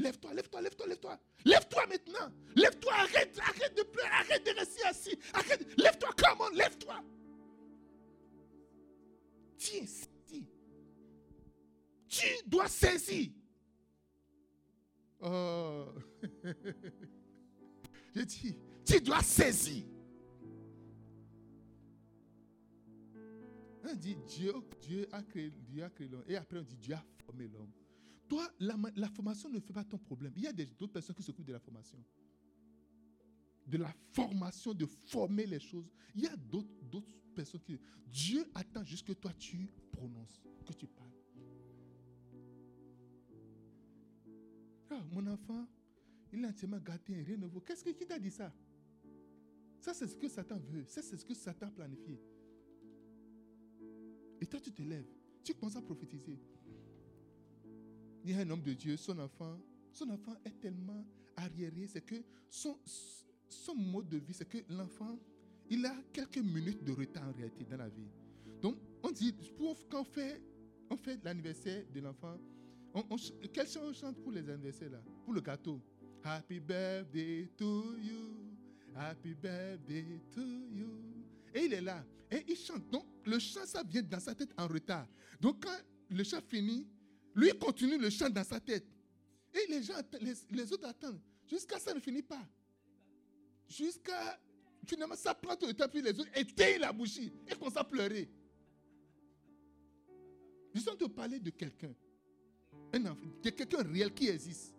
[0.00, 1.20] Lève-toi, lève-toi, lève-toi, lève-toi.
[1.44, 2.32] Lève-toi maintenant.
[2.56, 5.18] Lève-toi, arrête, arrête de pleurer, arrête de rester assis.
[5.34, 7.02] Arrête, lève-toi, comment Lève-toi.
[9.58, 10.46] Tiens, si.
[12.08, 13.30] Tu dois saisir.
[15.20, 15.86] Oh.
[18.14, 19.84] Je dis, tu dois saisir.
[23.84, 26.24] On dit Dieu, Dieu a créé, Dieu a créé l'homme.
[26.26, 27.70] Et après on dit Dieu a formé l'homme.
[28.30, 30.32] Toi, la, formation ne fait pas ton problème.
[30.36, 31.98] Il y a d'autres personnes qui s'occupent de la formation.
[33.66, 35.90] De la formation, de former les choses.
[36.14, 37.76] Il y a d'autres personnes qui...
[38.06, 41.10] Dieu attend juste que toi tu prononces, que tu parles.
[44.90, 45.66] Ah, mon enfant,
[46.32, 47.60] il est entièrement gâté, rien ne vaut.
[47.60, 48.54] Qu'est-ce que qui t'a dit ça?
[49.80, 50.84] Ça, c'est ce que Satan veut.
[50.86, 52.16] Ça, c'est ce que Satan a planifié.
[54.40, 55.10] Et toi, tu te lèves.
[55.42, 56.38] Tu commences à prophétiser
[58.24, 59.58] il y a un homme de Dieu, son enfant,
[59.92, 61.04] son enfant est tellement
[61.36, 62.16] arriéré, c'est que
[62.48, 62.76] son,
[63.48, 65.18] son mode de vie, c'est que l'enfant,
[65.68, 68.08] il a quelques minutes de retard en réalité dans la vie.
[68.60, 70.40] Donc, on dit, pour, quand on fait,
[70.90, 72.36] on fait l'anniversaire de l'enfant,
[72.92, 75.00] on, chant on chante pour les anniversaires là?
[75.24, 75.80] Pour le gâteau.
[76.24, 78.34] Happy birthday to you.
[78.96, 80.90] Happy birthday to you.
[81.54, 82.04] Et il est là.
[82.30, 82.88] Et il chante.
[82.90, 85.06] Donc, le chant, ça vient dans sa tête en retard.
[85.40, 85.78] Donc, quand
[86.10, 86.86] le chant finit,
[87.34, 88.84] lui continue le chant dans sa tête.
[89.54, 89.94] Et les gens,
[90.50, 91.20] les, autres attendent.
[91.48, 92.46] Jusqu'à ça ne finit pas.
[93.68, 94.38] Jusqu'à.
[94.86, 97.84] Finalement, ça prend tout le temps, puis les autres éteignent la bougie et commencent à
[97.84, 98.28] pleurer.
[100.74, 101.94] Je train de parler de quelqu'un.
[102.92, 104.74] De quelqu'un réel qui existe.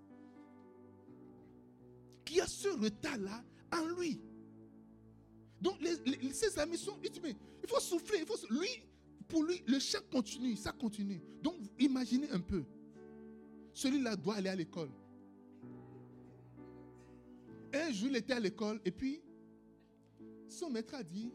[2.26, 4.22] Qui a ce retard-là en lui.
[5.60, 5.78] Donc,
[6.34, 6.98] ses amis sont.
[7.04, 8.20] Il faut souffler.
[8.22, 8.70] Il faut, lui,
[9.32, 11.22] pour lui, le chant continue, ça continue.
[11.41, 12.63] Donc, imaginez un peu.
[13.74, 14.89] Celui-là doit aller à l'école.
[17.74, 19.22] Un jour, il était à l'école et puis,
[20.50, 21.32] son maître a dit,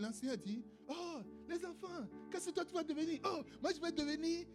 [0.00, 3.18] l'enseignant a dit, oh, les enfants, qu'est-ce que toi tu vas devenir?
[3.24, 4.46] Oh, moi je vais devenir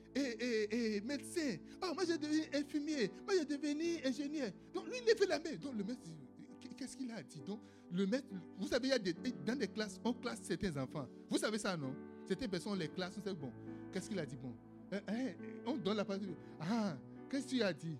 [1.03, 1.57] médecin.
[1.81, 3.09] Oh, moi je vais devenir infirmier.
[3.25, 4.51] Moi je vais devenir ingénieur.
[4.71, 5.55] Donc lui, il lève la main.
[5.55, 6.13] Donc le maître dit,
[6.77, 7.41] qu'est-ce qu'il a dit?
[7.41, 7.59] Donc
[7.91, 8.27] le maître,
[8.59, 9.13] vous savez, il y a des,
[9.45, 11.07] dans des classes, on classe certains enfants.
[11.31, 11.95] Vous savez ça, non?
[12.27, 13.51] Certaines personnes, les classes, on bon,
[13.91, 14.53] qu'est-ce qu'il a dit Bon,
[14.91, 15.33] hein, hein,
[15.65, 16.21] on donne la parole.
[16.59, 16.97] Ah,
[17.29, 17.97] qu'est-ce qu'il a dit?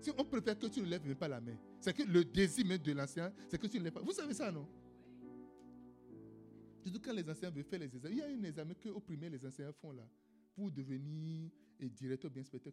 [0.00, 2.64] Si on préfère que tu ne lèves même pas la main, c'est que le désir
[2.66, 4.00] même de l'ancien, c'est que tu ne lèves pas.
[4.00, 4.66] Vous savez ça, non?
[6.82, 8.10] Surtout quand les anciens veulent faire les examens.
[8.10, 10.06] Il y a un examen qu'au primaire, les enseignants font là,
[10.54, 12.72] pour devenir directeur bien inspecteur.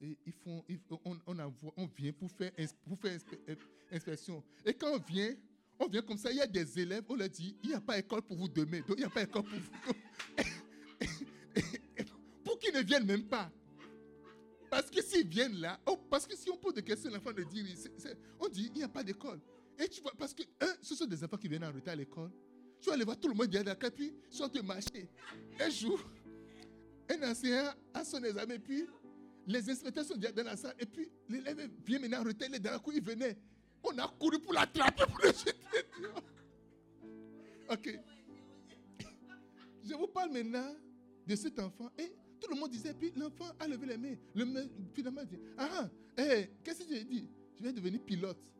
[0.00, 0.62] Et ils font,
[1.04, 2.52] on, vient pour faire,
[2.84, 3.18] pour faire
[3.90, 4.44] inspection.
[4.64, 5.34] Et quand on vient,
[5.78, 7.80] on vient comme ça, il y a des élèves, on leur dit, il n'y a
[7.80, 9.70] pas école pour vous demain, donc il n'y a pas école pour vous.
[12.44, 13.50] pour qu'ils ne viennent même pas.
[14.70, 17.44] Parce que s'ils viennent là, oh, parce que si on pose des questions, l'enfant ne
[17.44, 17.74] dit,
[18.40, 19.40] on dit, il n'y a pas d'école.
[19.78, 21.96] Et tu vois, parce que, un, ce sont des enfants qui viennent en retard à
[21.96, 22.30] l'école.
[22.80, 25.08] Tu vas aller voir tout le monde derrière la puis ils sont en train marcher.
[25.60, 26.00] Un jour,
[27.10, 28.86] un enseignant a son examen, puis
[29.46, 32.56] les inspecteurs sont déjà dans la salle, et puis l'élève vient maintenant en retard, il
[32.56, 33.36] est dans la cour, il venait.
[33.88, 35.52] On a couru pour l'attraper, pour le jeter
[37.70, 37.98] Ok.
[39.84, 40.74] Je vous parle maintenant
[41.26, 41.90] de cet enfant.
[41.98, 44.16] Et tout le monde disait, puis l'enfant a levé les mains.
[44.34, 47.28] Le, finalement, il dit, ah, eh, qu'est-ce que j'ai dit?
[47.56, 48.52] Je vais devenir pilote.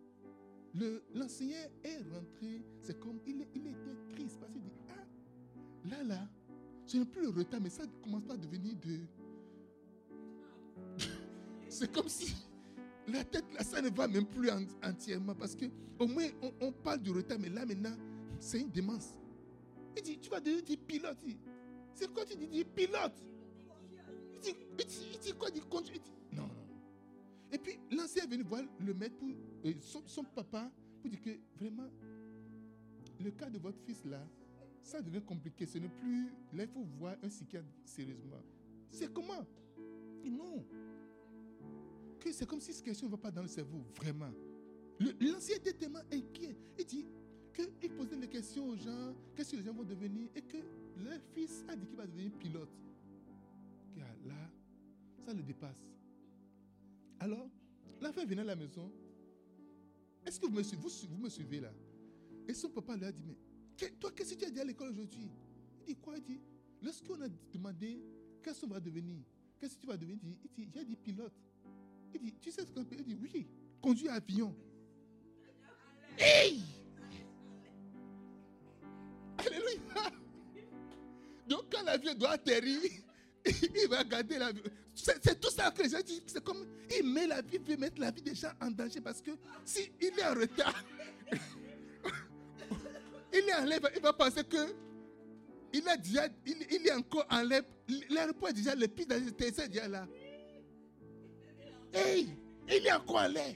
[1.15, 6.29] L'enseignant est rentré, c'est comme, il, était triste parce qu'il dit, ah, là, là,
[6.85, 9.01] ce n'est plus le retard, mais ça commence pas à devenir de...
[11.69, 12.35] c'est comme si
[13.09, 14.51] la tête, là, ça ne va même plus
[14.83, 15.67] entièrement parce que
[15.99, 16.27] au moins
[16.61, 17.97] on, parle du retard, mais là maintenant,
[18.41, 19.15] c'est une démence.
[19.97, 21.19] Il dit, tu vas devenir pilote.
[21.95, 23.15] C'est quoi tu dis, pilote?
[24.35, 24.57] Il dit,
[25.13, 26.01] il dit, quoi Il dit,
[26.33, 26.49] non, non.
[27.51, 29.29] Et puis l'ancien est venu voir le maître, pour,
[29.65, 31.89] euh, son, papa, pour dire que vraiment,
[33.21, 34.21] le cas de votre fils là,
[34.83, 35.67] ça devient compliqué.
[35.67, 36.27] Ce n'est plus.
[36.53, 38.43] Là, il faut voir un psychiatre sérieusement.
[38.91, 39.45] C'est comment?
[40.25, 40.65] Non.
[42.33, 44.33] C'est comme si cette question ne va pas dans le cerveau, vraiment.
[45.21, 46.57] L'ancien était tellement inquiet.
[46.79, 47.07] Il dit
[47.53, 50.59] qu'il posait des questions aux gens, qu'est-ce que les gens vont devenir, et que
[50.97, 52.69] leur fils a dit qu'il va devenir pilote.
[53.97, 54.51] là,
[55.25, 55.77] ça le dépasse.
[57.21, 57.49] Alors,
[58.01, 58.91] l'enfant venait à la maison.
[60.25, 61.73] Est-ce que vous me, suivez, vous, me suivez là?
[62.49, 64.91] Et son papa lui a dit, mais toi, qu'est-ce que tu as dit à l'école
[64.91, 65.29] aujourd'hui?
[65.81, 66.17] Il dit quoi?
[66.17, 66.41] Il dit,
[66.83, 68.01] lorsqu'on a demandé
[68.43, 69.23] qu'est-ce qu'on va devenir,
[69.59, 71.33] qu'est-ce que tu vas devenir Il dit, j'ai dit pilote.
[72.17, 73.47] Il dit, tu sais ce qu'on peut Il dit, oui,
[73.81, 74.55] conduire avion.
[76.19, 76.63] Hey!
[79.39, 80.11] Alléluia!
[81.47, 82.81] Donc quand l'avion doit atterrir,
[83.45, 84.63] il va garder l'avion.
[84.95, 86.23] C'est tout ça que les gens disent.
[86.27, 86.67] C'est comme,
[86.99, 89.33] il met la vie, il veut mettre la vie des gens en danger parce que
[89.65, 90.85] s'il est en retard,
[93.33, 94.75] il est en l'air, il va penser que
[95.73, 97.63] il, a déjà, il, est encore en l'air.
[98.09, 100.09] L'aéroport déjà le pire dans c'est déjà là.
[101.97, 102.29] Hey,
[102.69, 103.55] il est encore en l'air.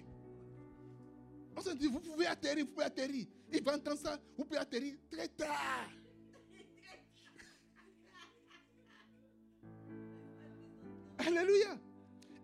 [1.54, 3.26] On se dit, vous pouvez atterrir, vous pouvez atterrir.
[3.52, 5.90] Il va entendre ça, vous pouvez atterrir très tard.
[11.18, 11.76] Alléluia.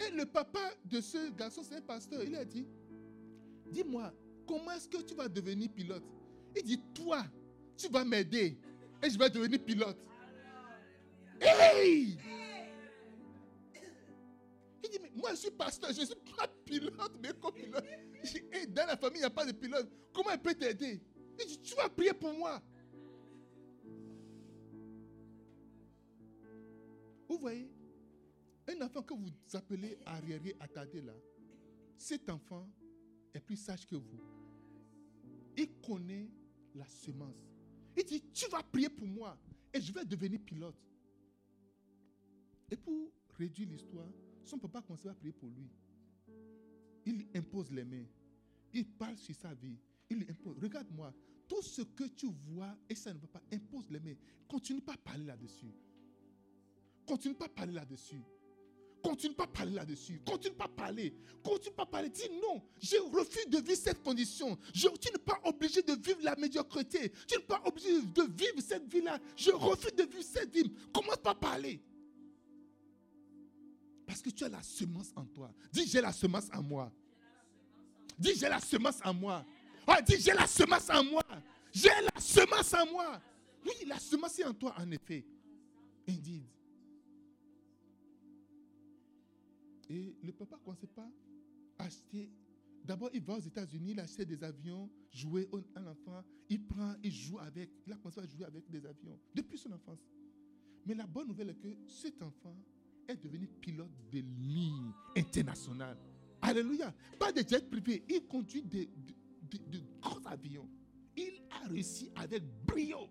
[0.06, 2.66] Et le papa de ce garçon, c'est un pasteur, il a dit,
[3.70, 4.12] dis-moi,
[4.46, 6.04] comment est-ce que tu vas devenir pilote?
[6.54, 7.24] Il dit, toi,
[7.78, 8.58] tu vas m'aider
[9.02, 9.96] et je vais devenir pilote.
[15.16, 17.84] Moi je suis pasteur, je ne suis pas pilote, mais copilote.
[18.52, 19.90] Et dans la famille, il n'y a pas de pilote.
[20.12, 21.00] Comment il peut t'aider?
[21.40, 22.62] Il dit, tu vas prier pour moi.
[27.28, 27.70] Vous voyez,
[28.68, 31.14] un enfant que vous appelez arriéré, attardé là,
[31.96, 32.68] cet enfant
[33.34, 34.20] est plus sage que vous.
[35.56, 36.30] Il connaît
[36.74, 37.36] la semence.
[37.96, 39.38] Il dit, tu vas prier pour moi
[39.72, 40.76] et je vais devenir pilote.
[42.70, 44.10] Et pour réduire l'histoire,
[44.46, 45.68] son papa commence à prier pour lui.
[47.04, 48.04] Il impose les mains.
[48.72, 49.76] Il parle sur sa vie.
[50.10, 50.56] Il impose.
[50.62, 51.12] Regarde-moi.
[51.48, 54.16] Tout ce que tu vois et ça ne va pas, impose les mains.
[54.48, 55.72] Continue pas à parler là-dessus.
[57.06, 58.20] Continue pas à parler là-dessus.
[59.02, 60.20] Continue pas à parler là-dessus.
[60.26, 61.14] Continue pas à parler.
[61.44, 62.08] Continue pas à parler.
[62.08, 62.60] Dis non.
[62.80, 64.58] Je refuse de vivre cette condition.
[64.72, 67.12] tu n'es pas obligé de vivre la médiocrité.
[67.28, 69.20] Tu n'es pas obligé de vivre cette vie-là.
[69.36, 70.72] Je refuse de vivre cette vie.
[70.92, 71.80] Commence pas à parler.
[74.06, 75.52] Parce que tu as la semence en toi.
[75.72, 76.92] Dis j'ai la semence en moi.
[78.18, 79.44] Dis j'ai la semence en moi.
[79.86, 81.22] Ah, dis j'ai la semence en moi.
[81.72, 83.20] J'ai la semence en moi.
[83.64, 85.26] Oui, la semence est en toi, en effet.
[86.08, 86.44] Indeed.
[89.88, 91.08] Et le papa ne commençait pas
[91.78, 92.30] à acheter.
[92.84, 97.10] D'abord, il va aux États-Unis, il achète des avions, jouer un enfant, il prend, il
[97.10, 97.70] joue avec.
[97.84, 99.98] Il a commencé à jouer avec des avions depuis son enfance.
[100.84, 102.56] Mais la bonne nouvelle est que cet enfant
[103.08, 105.96] est devenu pilote de ligne internationale.
[106.42, 106.92] Alléluia.
[107.18, 108.04] Pas de jet privé.
[108.08, 108.86] Il conduit de,
[109.50, 110.68] de gros avions.
[111.16, 113.08] Il a réussi avec brio.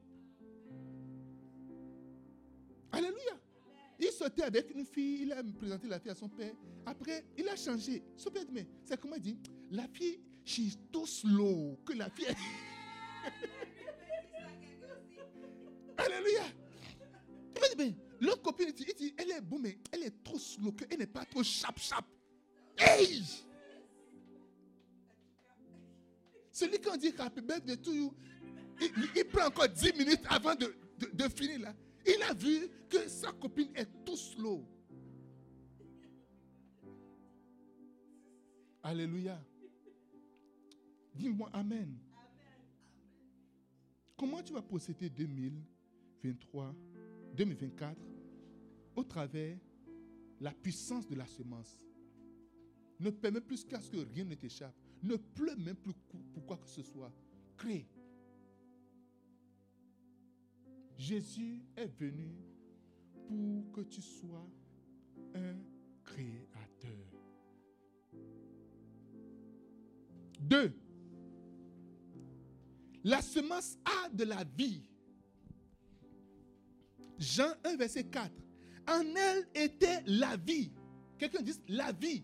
[2.91, 3.39] Alléluia.
[3.99, 6.53] Il sortait avec une fille, il a présenté la fille à son père.
[6.86, 8.03] Après, il a changé.
[8.15, 9.39] Son père mais c'est comment il dit?
[9.71, 11.79] La fille, she's too slow.
[11.86, 12.27] Que la fille.
[15.97, 16.43] Alléluia.
[17.55, 20.38] Il m'a dit, mais l'autre copine, il dit, elle est bon, mais elle est trop
[20.39, 22.06] slow, elle n'est pas trop chap-chap.
[22.78, 23.23] Hey!
[26.51, 27.41] Celui qui dit happy
[28.82, 30.73] il, prend encore 10 minutes avant de,
[31.13, 31.73] de, finir là.
[32.06, 34.65] Il a vu que sa copine est tout slow.
[38.84, 39.41] Alléluia.
[41.13, 41.97] Dis-moi Amen.
[44.17, 46.73] Comment tu vas posséder 2023,
[47.35, 47.97] 2024
[48.95, 49.57] au travers
[50.39, 51.79] la puissance de la semence
[52.99, 54.75] Ne permets plus qu'à ce que rien ne t'échappe.
[55.03, 55.93] Ne pleure même plus
[56.33, 57.11] pour quoi que ce soit.
[57.57, 57.87] Crée.
[60.97, 62.33] Jésus est venu
[63.27, 64.47] pour que tu sois
[65.33, 65.55] un
[66.03, 67.05] créateur.
[70.39, 70.73] Deux,
[73.03, 74.83] la semence a de la vie.
[77.18, 78.32] Jean 1, verset 4.
[78.88, 80.72] En elle était la vie.
[81.18, 82.24] Quelqu'un dit la vie.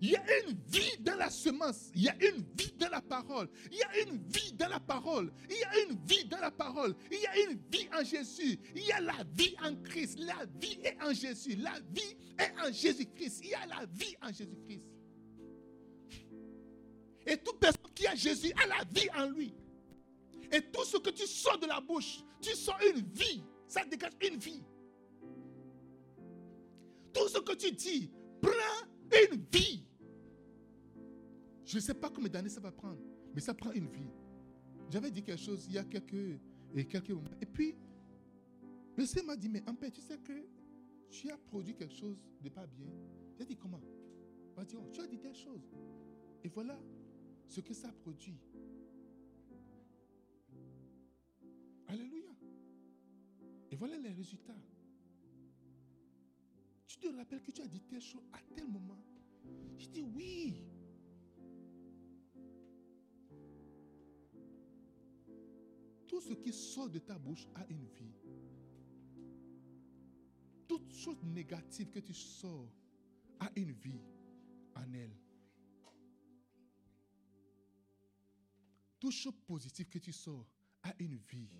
[0.00, 1.90] Il y a une vie dans la semence.
[1.94, 3.48] Il y a une vie dans la parole.
[3.70, 5.32] Il y a une vie dans la parole.
[5.48, 6.94] Il y a une vie dans la parole.
[7.10, 8.58] Il y a une vie en Jésus.
[8.74, 10.18] Il y a la vie en Christ.
[10.18, 11.56] La vie est en Jésus.
[11.56, 13.40] La vie est en Jésus-Christ.
[13.42, 14.82] Il y a la vie en Jésus-Christ.
[17.26, 19.54] Et toute personne qui a Jésus a la vie en lui.
[20.52, 23.42] Et tout ce que tu sors de la bouche, tu sors une vie.
[23.66, 24.62] Ça dégage une vie.
[27.12, 28.88] Tout ce que tu dis prend
[29.30, 29.84] une vie.
[31.64, 33.00] Je ne sais pas combien d'années ça va prendre,
[33.34, 34.10] mais ça prend une vie.
[34.88, 36.38] J'avais dit quelque chose il y a quelques,
[36.74, 37.30] et quelques moments.
[37.40, 37.74] Et puis,
[38.96, 40.46] le Seigneur m'a dit, mais en paix, tu sais que
[41.10, 42.86] tu as produit quelque chose de pas bien.
[43.38, 43.80] J'ai dit, comment?
[44.50, 45.74] Il m'a dit, oh, tu as dit telle chose.
[46.44, 46.78] Et voilà
[47.48, 48.38] ce que ça produit.
[53.76, 54.56] Voilà les résultats.
[56.86, 58.98] Tu te rappelles que tu as dit telle chose à tel moment.
[59.76, 60.64] Je dis oui.
[66.06, 68.14] Tout ce qui sort de ta bouche a une vie.
[70.66, 72.72] Toute chose négative que tu sors
[73.40, 74.00] a une vie
[74.74, 75.16] en elle.
[78.98, 80.46] Toute chose positive que tu sors
[80.82, 81.50] a une vie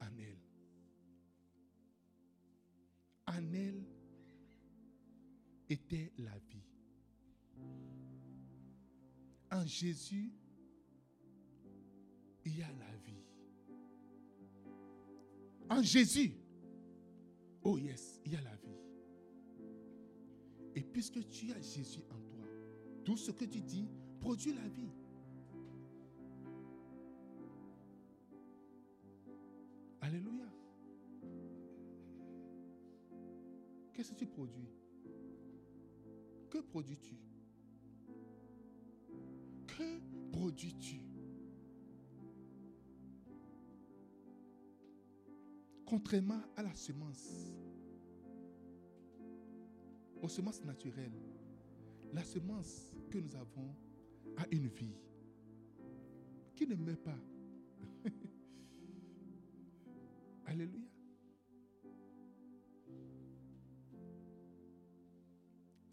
[0.00, 0.49] en elle.
[3.30, 3.84] En elle
[5.68, 6.66] était la vie.
[9.52, 10.32] En Jésus,
[12.44, 13.22] il y a la vie.
[15.68, 16.32] En Jésus,
[17.62, 18.80] oh yes, il y a la vie.
[20.74, 22.46] Et puisque tu as Jésus en toi,
[23.04, 24.90] tout ce que tu dis produit la vie.
[30.00, 30.49] Alléluia.
[33.92, 34.68] Qu'est-ce que tu produis?
[36.50, 37.16] Que produis-tu?
[39.66, 40.00] Que
[40.32, 41.02] produis-tu?
[45.84, 47.52] Contrairement à la semence,
[50.22, 51.18] aux semences naturelles,
[52.12, 53.74] la semence que nous avons
[54.36, 54.94] a une vie
[56.54, 57.18] qui ne meurt pas.
[60.46, 60.89] Alléluia.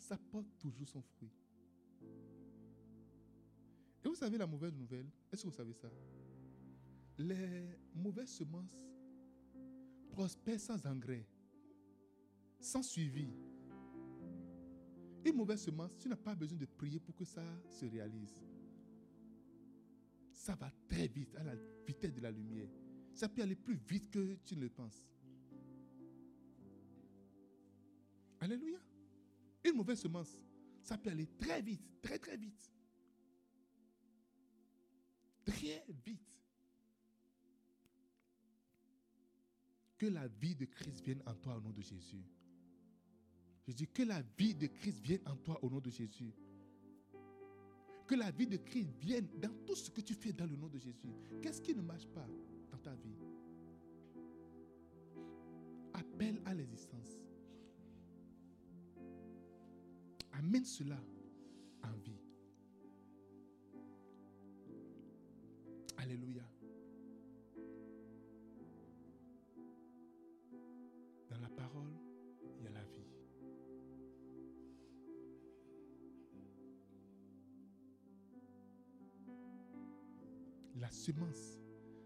[0.07, 1.33] Ça porte toujours son fruit.
[4.05, 5.89] Et vous savez la mauvaise nouvelle Est-ce que vous savez ça?
[7.17, 8.79] Les mauvaises semences
[10.07, 11.27] prospèrent sans engrais,
[12.57, 13.27] sans suivi.
[15.25, 18.39] Une mauvaise semence, tu n'as pas besoin de prier pour que ça se réalise.
[20.31, 21.55] Ça va très vite, à la
[21.85, 22.69] vitesse de la lumière.
[23.13, 25.05] Ça peut aller plus vite que tu ne le penses.
[28.39, 28.79] Alléluia.
[29.67, 30.33] Une mauvaise semence,
[30.81, 32.71] ça peut aller très vite, très très vite.
[35.43, 36.21] Très vite.
[39.97, 42.23] Que la vie de Christ vienne en toi au nom de Jésus.
[43.67, 46.31] Je dis que la vie de Christ vienne en toi au nom de Jésus.
[48.07, 50.69] Que la vie de Christ vienne dans tout ce que tu fais dans le nom
[50.69, 51.11] de Jésus.
[51.41, 52.27] Qu'est-ce qui ne marche pas
[52.71, 53.17] dans ta vie?
[55.93, 56.96] Appelle à l'existence.
[60.47, 60.97] Amène cela
[61.83, 62.21] en vie.
[65.97, 66.43] Alléluia.
[71.29, 71.91] Dans la parole,
[72.55, 73.09] il y a la vie.
[80.77, 81.59] La semence,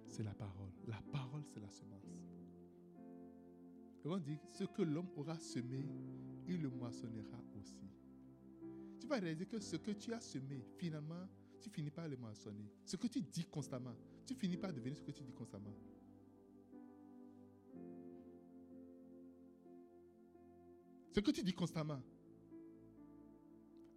[0.08, 0.72] c'est la parole.
[0.88, 2.10] La parole, c'est la semence.
[4.04, 5.86] Et on dit, ce que l'homme aura semé,
[6.48, 7.92] il le moissonnera aussi.
[9.02, 11.28] Tu vas réaliser que ce que tu as semé, finalement,
[11.60, 12.70] tu finis par le moissonner.
[12.86, 13.95] Ce que tu dis constamment,
[14.28, 15.74] tu finis par devenir ce que tu dis constamment.
[21.12, 21.99] Ce que tu dis constamment.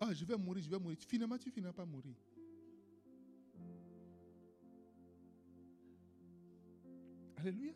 [0.01, 0.97] Ah, je vais mourir, je vais mourir.
[1.07, 2.15] Finalement, tu finiras par mourir.
[7.37, 7.75] Alléluia.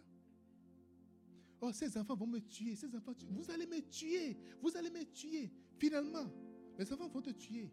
[1.61, 2.75] Oh, ces enfants vont me tuer.
[2.75, 4.39] Ces enfants, vous allez me tuer.
[4.63, 5.53] Vous allez me tuer.
[5.77, 6.27] Finalement,
[6.79, 7.71] les enfants vont te tuer.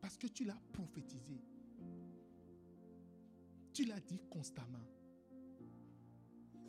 [0.00, 1.40] Parce que tu l'as prophétisé.
[3.72, 4.86] Tu l'as dit constamment.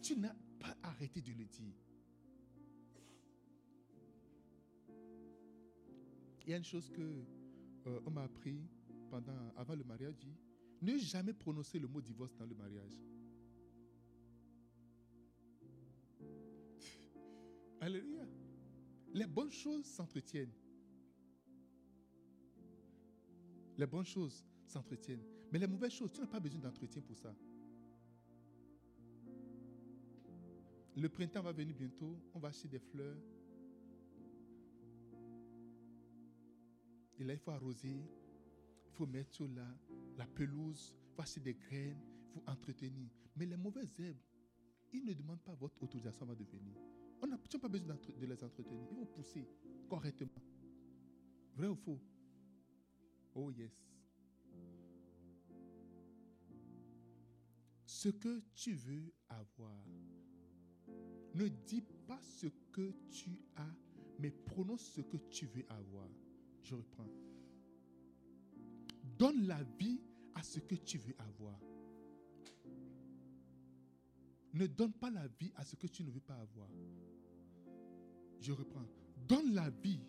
[0.01, 1.75] Tu n'as pas arrêté de le dire.
[6.45, 7.01] Il y a une chose que
[7.87, 8.61] euh, on m'a appris
[9.09, 10.37] pendant, avant le mariage, dit,
[10.81, 12.99] ne jamais prononcer le mot divorce dans le mariage.
[17.81, 18.25] Alléluia.
[19.13, 20.53] Les bonnes choses s'entretiennent.
[23.77, 25.23] Les bonnes choses s'entretiennent.
[25.51, 27.33] Mais les mauvaises choses, tu n'as pas besoin d'entretien pour ça.
[30.95, 32.17] Le printemps va venir bientôt.
[32.33, 33.17] On va acheter des fleurs.
[37.19, 38.01] Et là, il faut arroser.
[38.85, 40.95] Il faut mettre sur la, pelouse.
[41.09, 41.99] Il faut acheter des graines.
[42.33, 43.09] Il vous entretenir.
[43.35, 44.17] Mais les mauvaises herbes,
[44.93, 46.75] ils ne demandent pas votre autorisation avant de venir.
[47.21, 48.87] On n'a pas besoin de les entretenir.
[48.91, 49.45] Ils vont pousser
[49.89, 50.41] correctement.
[51.55, 51.99] Vrai ou faux?
[53.35, 53.71] Oh yes.
[57.85, 59.83] Ce que tu veux avoir.
[61.33, 63.75] Ne dis pas ce que tu as,
[64.19, 66.09] mais prononce ce que tu veux avoir.
[66.63, 67.09] Je reprends.
[69.17, 69.99] Donne la vie
[70.33, 71.59] à ce que tu veux avoir.
[74.53, 76.69] Ne donne pas la vie à ce que tu ne veux pas avoir.
[78.39, 78.87] Je reprends.
[79.27, 79.99] Donne la vie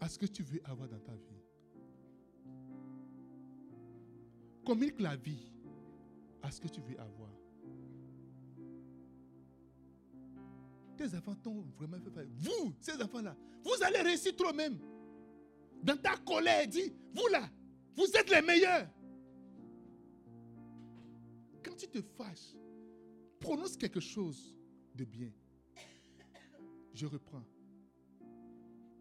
[0.00, 1.33] à ce que tu veux avoir dans ta vie.
[4.64, 5.52] Communique la vie
[6.42, 7.30] à ce que tu veux avoir.
[10.96, 12.26] Tes enfants t'ont vraiment fait faire.
[12.36, 14.78] Vous, ces enfants-là, vous allez réussir toi-même.
[15.82, 17.48] Dans ta colère, dis, vous là,
[17.94, 18.88] vous êtes les meilleurs.
[21.62, 22.54] Quand tu te fâches,
[23.40, 24.56] prononce quelque chose
[24.94, 25.30] de bien.
[26.94, 27.44] Je reprends.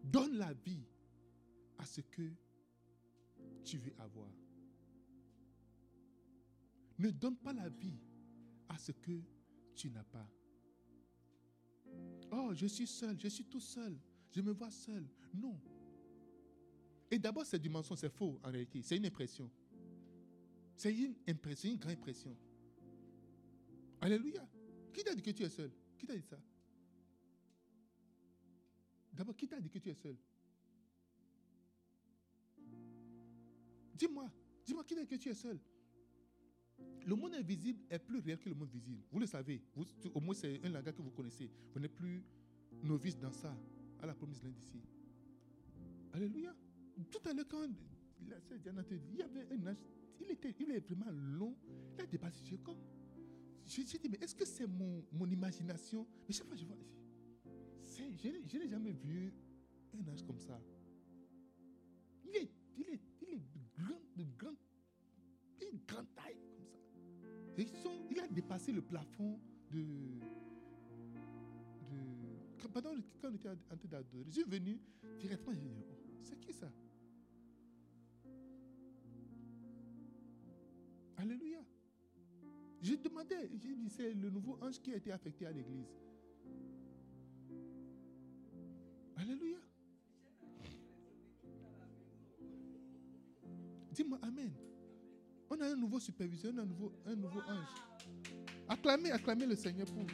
[0.03, 0.84] Donne la vie
[1.78, 2.30] à ce que
[3.64, 4.30] tu veux avoir.
[7.00, 8.00] Ne donne pas la vie
[8.70, 9.22] à ce que
[9.76, 10.30] tu n'as pas.
[12.32, 13.98] Oh, je suis seul, je suis tout seul,
[14.32, 15.08] je me vois seul.
[15.34, 15.60] Non.
[17.12, 18.82] Et d'abord, c'est du mensonge, c'est faux en réalité.
[18.82, 19.50] C'est une impression.
[20.76, 22.36] C'est une impression, une grande impression.
[24.02, 24.48] Alléluia.
[24.94, 25.72] Qui t'a dit que tu es seul?
[25.98, 26.39] Qui t'a dit ça?
[29.14, 30.18] D'abord, qui t'a dit que tu es seul?
[33.94, 34.32] Dis-moi,
[34.66, 35.60] dis-moi qui t'a dit que tu es seul?
[37.05, 39.01] Le monde invisible est plus réel que le monde visible.
[39.11, 39.61] Vous le savez.
[40.13, 41.49] au moins, c'est un langage que vous connaissez.
[41.73, 42.23] Vous n'êtes plus
[42.81, 43.55] novice dans ça.
[44.01, 44.81] À la promesse d'ici.
[46.11, 46.53] Alléluia.
[47.09, 47.67] Tout à l'heure, quand
[48.27, 49.77] la sœur Diana te dit, il y avait un âge,
[50.19, 51.55] il était, vraiment long.
[51.95, 52.43] Il a dépassé.
[52.45, 52.77] Je comme.
[53.65, 56.05] Je, dit, mais est-ce que c'est mon, mon imagination?
[56.27, 56.77] Mais chaque fois, je vois.
[57.81, 59.34] Je n'ai jamais vu
[59.93, 60.59] un âge comme ça.
[62.25, 63.41] Il est, il est, il est
[63.77, 64.55] grand, de grand,
[65.61, 66.38] une grande taille
[67.58, 69.39] il a dépassé le plafond
[69.72, 69.80] de.
[71.89, 72.91] de pendant
[73.22, 74.80] quand on était en train d'adorer, je suis venu
[75.20, 76.72] directement, j'ai dit, oh, c'est qui ça?
[81.18, 81.60] Alléluia.
[82.82, 85.88] J'ai demandé, j'ai dit, c'est le nouveau ange qui a été affecté à l'église.
[89.16, 89.60] Alléluia.
[93.91, 94.51] Dis-moi Amen.
[95.50, 98.08] On a un nouveau superviseur, un nouveau, un nouveau ange.
[98.68, 100.06] Acclamez, acclamez le Seigneur pour.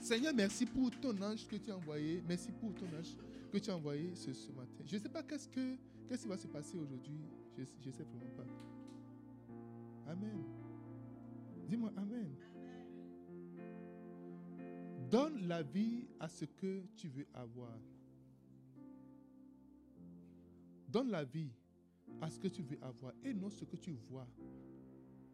[0.00, 2.22] Seigneur, merci pour ton ange que tu as envoyé.
[2.28, 3.16] Merci pour ton ange
[3.50, 4.84] que tu as envoyé ce, ce matin.
[4.84, 5.76] Je ne sais pas qu'est-ce, que,
[6.08, 7.20] qu'est-ce qui va se passer aujourd'hui.
[7.56, 10.10] Je ne sais vraiment pas.
[10.10, 10.44] Amen.
[11.68, 12.34] Dis-moi Amen.
[15.10, 17.78] Donne la vie à ce que tu veux avoir.
[20.88, 21.50] Donne la vie
[22.20, 24.26] à ce que tu veux avoir et non ce que tu vois.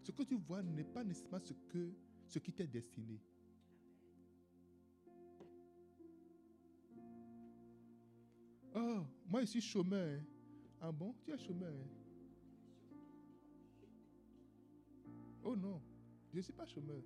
[0.02, 1.92] Ce que tu vois n'est pas nécessairement ce, que,
[2.26, 3.20] ce qui t'est destiné.
[8.74, 10.20] Oh, moi je suis chômeur.
[10.20, 10.24] Hein.
[10.80, 11.72] Ah bon, tu es chômeur.
[11.72, 11.88] Hein?
[15.42, 15.80] Oh non,
[16.32, 17.02] je ne suis pas chômeur.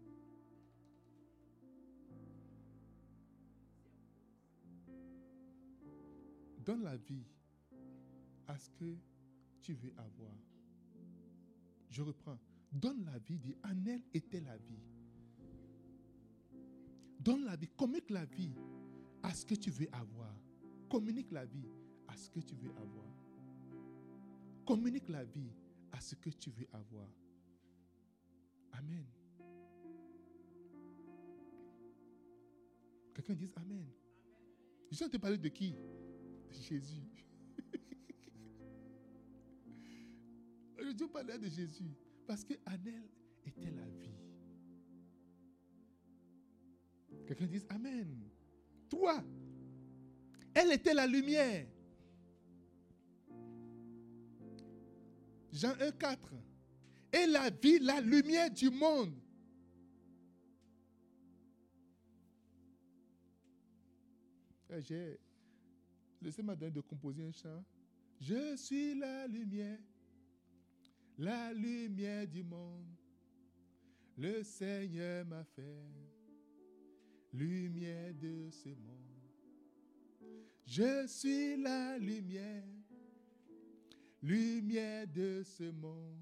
[6.65, 7.25] Donne la vie
[8.47, 8.97] à ce que
[9.65, 10.37] tu veux avoir.
[11.89, 12.39] Je reprends.
[12.71, 14.83] Donne la vie, dit, en elle était la vie.
[17.19, 18.53] Donne la vie, communique la vie
[19.23, 20.35] à ce que tu veux avoir.
[20.91, 21.69] Communique la vie
[22.09, 23.07] à ce que tu veux avoir.
[24.67, 25.51] Communique la vie
[25.93, 27.09] à ce que tu veux avoir.
[28.73, 29.07] Amen.
[33.15, 33.87] Quelqu'un dit Amen.
[34.91, 35.75] Je train de parler de qui?
[36.51, 37.25] Jésus.
[40.95, 41.91] Dieu parlait de Jésus.
[42.27, 43.05] Parce qu'en elle
[43.47, 44.15] était la vie.
[47.27, 48.29] Quelqu'un dit Amen.
[48.89, 49.23] Toi,
[50.55, 51.67] elle était la lumière.
[55.53, 56.33] Jean 1, 4.
[57.13, 59.15] Et la vie, la lumière du monde.
[64.71, 65.19] Eh, j'ai
[66.21, 67.65] laissé ma donné de composer un chant.
[68.21, 69.79] Je suis la lumière
[71.19, 72.87] la lumière du monde.
[74.17, 75.85] Le Seigneur m'a fait
[77.33, 79.05] lumière de ce monde.
[80.67, 82.65] Je suis la lumière,
[84.23, 86.19] lumière de ce monde.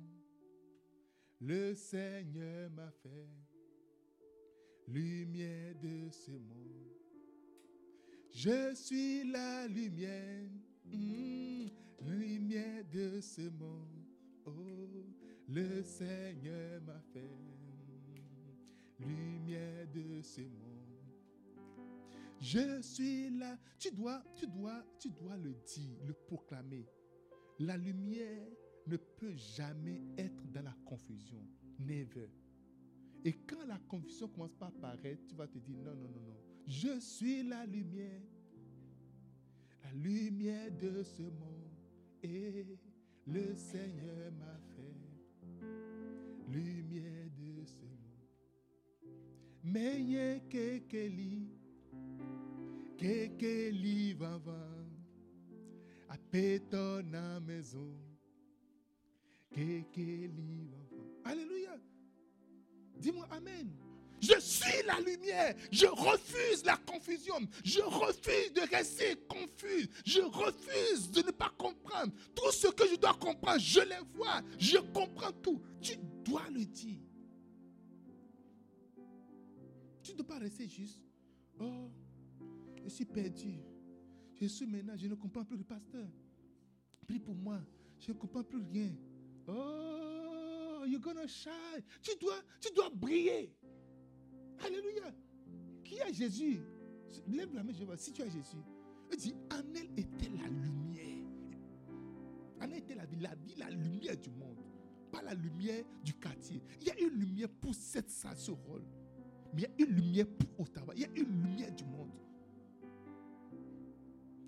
[1.40, 3.28] Le Seigneur m'a fait
[4.88, 6.93] lumière de ce monde.
[8.30, 10.49] Je suis la lumière,
[10.86, 11.66] mm,
[12.07, 14.01] lumière de ce monde.
[14.45, 14.51] Oh,
[15.49, 17.30] le Seigneur m'a fait
[18.99, 20.82] lumière de ce monde.
[22.40, 23.57] Je suis là.
[23.78, 26.88] Tu dois, tu dois, tu dois le dire, le proclamer.
[27.61, 28.49] La lumière
[28.86, 31.47] ne peut jamais être dans la confusion.
[31.78, 32.30] Never.
[33.24, 36.36] Et quand la confusion commence par apparaître, tu vas te dire non, non, non, non.
[36.66, 38.22] Je suis la lumière.
[39.84, 41.70] La lumière de ce monde.
[42.24, 42.66] Et
[43.26, 44.96] le Seigneur m'a fait
[46.48, 48.28] lumière de ce monde.
[49.64, 50.00] Mais
[52.98, 54.86] quelques livres avant,
[56.08, 56.16] à
[57.40, 57.94] maison,
[60.28, 61.30] livres avant.
[61.30, 61.78] Alléluia.
[62.98, 63.82] Dis-moi Amen.
[64.22, 65.54] Je suis la lumière.
[65.72, 67.34] Je refuse la confusion.
[67.64, 69.90] Je refuse de rester confus.
[70.06, 72.12] Je refuse de ne pas comprendre.
[72.32, 74.40] Tout ce que je dois comprendre, je les vois.
[74.58, 75.60] Je comprends tout.
[75.80, 77.00] Tu dois le dire.
[80.04, 81.02] Tu ne dois pas rester juste.
[81.58, 81.90] Oh,
[82.84, 83.58] je suis perdu.
[84.40, 86.06] Je suis maintenant, je ne comprends plus le pasteur.
[87.08, 87.60] Prie pour moi.
[87.98, 88.92] Je ne comprends plus rien.
[89.48, 91.82] Oh, you're gonna shine.
[92.00, 93.52] Tu dois, tu dois briller.
[94.64, 95.12] Alléluia.
[95.84, 96.60] Qui a Jésus?
[97.28, 97.96] Lève la main, je vois.
[97.96, 98.62] Si tu as Jésus,
[99.10, 101.26] il dit En elle était la lumière.
[102.60, 104.58] En elle était la vie, la vie, la lumière du monde.
[105.10, 106.62] Pas la lumière du quartier.
[106.80, 108.52] Il y a une lumière pour cette salle, ce.
[109.52, 110.94] Mais il y a une lumière pour Ottawa.
[110.94, 112.10] Il y a une lumière du monde.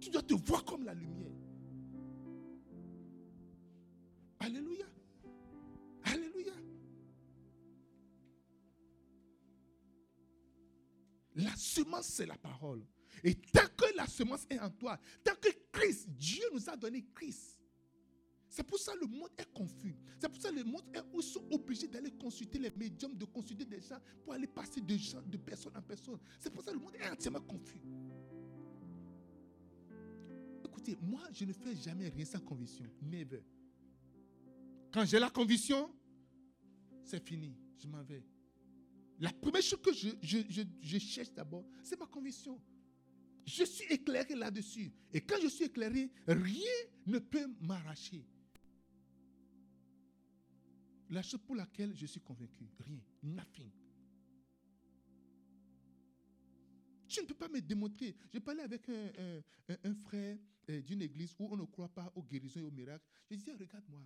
[0.01, 1.33] Tu dois te voir comme la lumière.
[4.39, 4.87] Alléluia.
[11.75, 12.83] Semence, c'est la parole.
[13.23, 17.05] Et tant que la semence est en toi, tant que Christ, Dieu nous a donné
[17.15, 17.61] Christ.
[18.49, 19.97] C'est pour ça que le monde est confus.
[20.21, 23.25] C'est pour ça que le monde est, ils sont obligés d'aller consulter les médiums, de
[23.25, 26.21] consulter des gens pour aller passer de, gens, de personne en personne.
[26.39, 27.83] C'est pour ça que le monde est entièrement confus.
[30.65, 32.85] Écoutez, moi, je ne fais jamais rien sans conviction.
[33.03, 33.43] Never.
[34.93, 35.91] Quand j'ai la conviction,
[37.05, 37.57] c'est fini.
[37.77, 38.23] Je m'en vais.
[39.21, 42.61] La première chose que je, cherche d'abord, c'est ma conviction.
[43.47, 44.93] Je suis éclairé là-dessus.
[45.13, 46.73] Et quand je suis éclairé, rien
[47.07, 48.25] ne peut m'arracher.
[51.11, 53.71] La chose pour laquelle je suis convaincu, rien, nothing.
[57.07, 58.17] Tu ne peux pas me démontrer.
[58.33, 59.41] Je parlais avec un,
[59.85, 60.37] un frère
[60.71, 63.05] euh, d'une église où on ne croit pas aux guérisons et aux miracles.
[63.31, 64.01] Je disais, regarde-moi,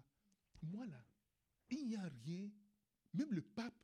[0.62, 1.02] moi là,
[1.70, 2.50] il n'y a rien,
[3.14, 3.78] même le pape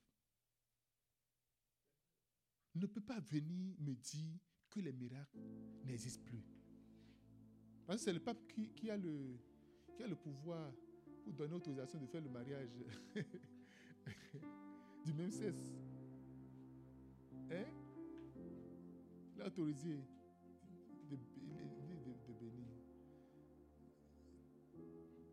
[2.74, 4.38] ne peut pas venir me dire
[4.70, 5.38] que les miracles
[5.84, 6.44] n'existent plus.
[7.86, 8.38] Parce que c'est le pape
[8.74, 9.38] qui, a le,
[9.96, 10.72] qui a le pouvoir
[11.22, 12.70] pour donner autorisation de faire le mariage
[15.04, 15.72] du même sexe.
[17.50, 17.64] Hein?
[19.36, 20.00] Il a autorisé
[21.10, 22.68] de, de, de, de bénir.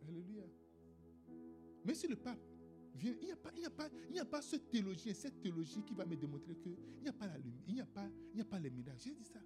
[0.07, 0.43] Alléluia.
[1.85, 2.50] Mais si le pape
[2.99, 5.41] il n'y a, pas, il y a, pas, il y a pas ce théologien, cette
[5.41, 8.09] théologie qui va me démontrer qu'il n'y a pas la lumière, il n'y a, pas,
[8.31, 8.99] il n'y a pas les miracles.
[9.03, 9.39] J'ai dit ça.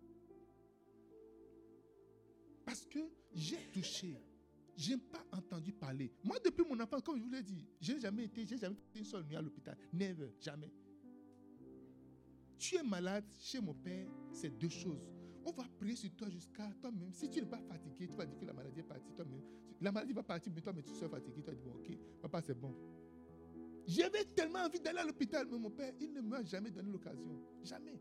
[2.65, 2.99] Parce que
[3.33, 4.17] j'ai touché.
[4.77, 6.11] Je n'ai pas entendu parler.
[6.23, 8.75] Moi, depuis mon enfance, comme je vous l'ai dit, je n'ai jamais été, j'ai jamais
[8.75, 9.77] été une seule nuit à l'hôpital.
[9.93, 10.71] Never, jamais.
[12.57, 15.07] Tu es malade chez mon père, c'est deux choses.
[15.45, 17.13] On va prier sur toi jusqu'à toi-même.
[17.13, 19.13] Si tu n'es pas fatigué, tu vas dire que la maladie est partie.
[19.13, 19.43] Toi-même,
[19.79, 21.41] la maladie va partir, mais toi-même, tu seras fatigué.
[21.41, 22.75] Tu vas dire, bon, ok, papa, c'est bon.
[23.88, 27.39] J'avais tellement envie d'aller à l'hôpital, mais mon père, il ne m'a jamais donné l'occasion.
[27.63, 27.99] Jamais.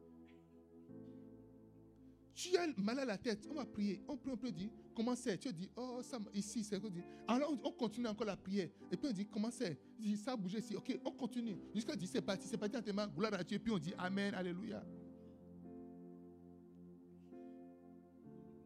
[2.35, 4.03] Tu as mal à la tête, on va prier.
[4.09, 5.39] On prie, on peut dire, comment c'est?
[5.39, 7.03] Tu dis, oh, ça, ici, c'est dit.
[7.29, 8.71] Alors, on continue encore la prière.
[8.91, 9.79] Et puis on dit, comment c'est?
[9.99, 10.75] Dit, ça a bougé ici.
[10.75, 11.57] Ok, on continue.
[11.73, 13.57] Jusqu'à dire, c'est parti, c'est parti en gloire à Dieu.
[13.57, 14.85] Et puis on dit, Amen, Alléluia.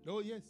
[0.07, 0.43] Oh, yes.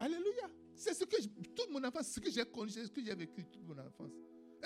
[0.00, 0.50] Alléluia.
[0.84, 3.42] C'est ce que, je, toute mon enfance, ce que j'ai connu, ce que j'ai vécu
[3.44, 4.12] toute mon enfance.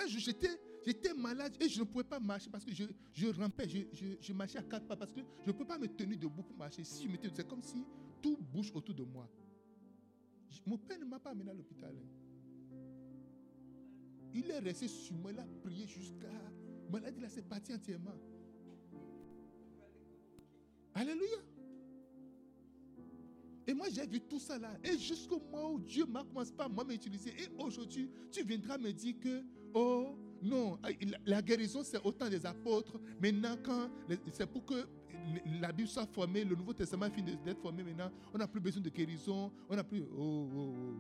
[0.09, 0.51] J'étais,
[0.85, 4.63] j'étais malade et je ne pouvais pas marcher parce que je, rampais, je, marchais à
[4.63, 6.83] quatre pas parce que je ne peux pas me tenir debout pour marcher.
[6.83, 7.85] Si je c'est comme si
[8.21, 9.29] tout bouge autour de moi.
[10.67, 11.95] Mon père ne m'a pas amené à l'hôpital.
[14.35, 16.31] Il est resté sur moi, il a prié jusqu'à.
[16.91, 18.19] Maladie là, c'est parti entièrement.
[20.95, 21.39] Alléluia.
[23.69, 24.73] Et moi, j'ai vu tout ça là.
[24.83, 27.35] Et jusqu'au moment où Dieu m'a commencé par moi m'utiliser.
[27.39, 29.43] Et aujourd'hui, tu viendras me dire que,
[29.75, 30.79] oh, non,
[31.27, 32.99] la guérison, c'est autant des apôtres.
[33.21, 33.57] Maintenant,
[34.33, 34.89] c'est pour que
[35.61, 38.81] la Bible soit formée, le Nouveau Testament finit d'être formé maintenant, on n'a plus besoin
[38.81, 40.03] de guérison, on n'a plus...
[40.17, 40.95] Oh, oh, oh.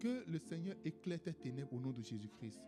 [0.00, 2.60] Que le Seigneur éclaire tes ténèbres au nom de Jésus-Christ.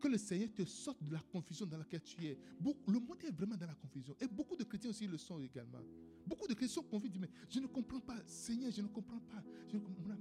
[0.00, 2.38] Que le Seigneur te sorte de la confusion dans laquelle tu es.
[2.60, 4.14] Le monde est vraiment dans la confusion.
[4.20, 5.80] Et beaucoup de chrétiens aussi le sont également.
[6.26, 7.10] Beaucoup de chrétiens sont confus.
[7.18, 8.16] Mais je ne comprends pas.
[8.26, 9.42] Seigneur, je ne comprends pas.
[9.66, 10.14] Je ne comprends.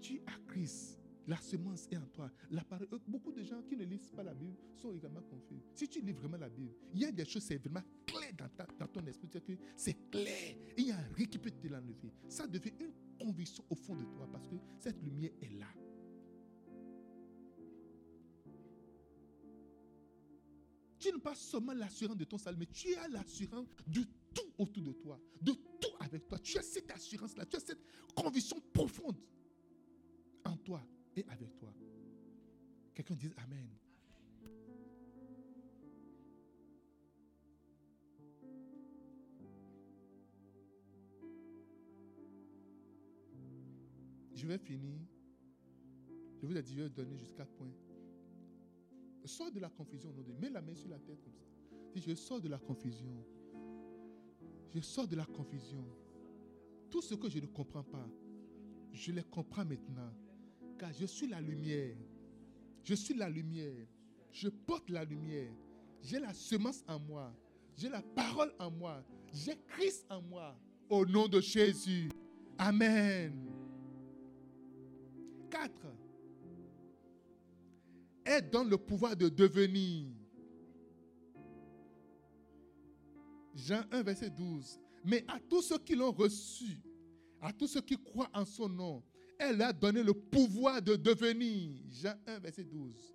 [0.00, 0.98] Tu as Christ.
[1.26, 2.30] La semence est en toi.
[2.50, 5.62] La parole, euh, beaucoup de gens qui ne lisent pas la Bible sont également confus.
[5.72, 8.48] Si tu lis vraiment la Bible, il y a des choses, c'est vraiment clair dans,
[8.78, 9.28] dans ton esprit.
[9.76, 10.56] C'est clair.
[10.76, 12.12] Il n'y a rien qui peut te l'enlever.
[12.28, 12.92] Ça devient une
[13.24, 15.68] conviction au fond de toi parce que cette lumière est là.
[21.22, 24.02] Pas seulement l'assurance de ton salut, mais tu as l'assurance de
[24.34, 26.38] tout autour de toi, de tout avec toi.
[26.38, 29.16] Tu as cette assurance-là, tu as cette conviction profonde
[30.44, 30.82] en toi
[31.16, 31.72] et avec toi.
[32.94, 33.68] Quelqu'un dise Amen.
[44.34, 44.98] Je vais finir.
[46.40, 47.70] Je vous ai dit, je vais donner jusqu'à point.
[49.24, 50.12] Sors de la confusion.
[50.40, 51.46] Mets la main sur la tête comme ça.
[51.94, 53.24] Dis, je sors de la confusion.
[54.74, 55.84] Je sors de la confusion.
[56.90, 58.08] Tout ce que je ne comprends pas,
[58.92, 60.12] je les comprends maintenant
[60.90, 61.94] je suis la lumière.
[62.82, 63.86] Je suis la lumière.
[64.32, 65.52] Je porte la lumière.
[66.00, 67.32] J'ai la semence en moi.
[67.76, 69.04] J'ai la parole en moi.
[69.32, 70.56] J'ai Christ en moi.
[70.88, 72.10] Au nom de Jésus.
[72.58, 73.48] Amen.
[75.50, 75.70] 4.
[78.24, 80.08] Est dans le pouvoir de devenir.
[83.54, 84.78] Jean 1, verset 12.
[85.04, 86.78] Mais à tous ceux qui l'ont reçu,
[87.40, 89.02] à tous ceux qui croient en son nom,
[89.38, 91.82] elle a donné le pouvoir de devenir.
[91.90, 93.14] Jean 1, verset 12.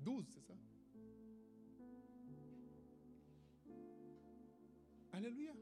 [0.00, 0.54] Douze, c'est ça?
[5.12, 5.52] Alléluia.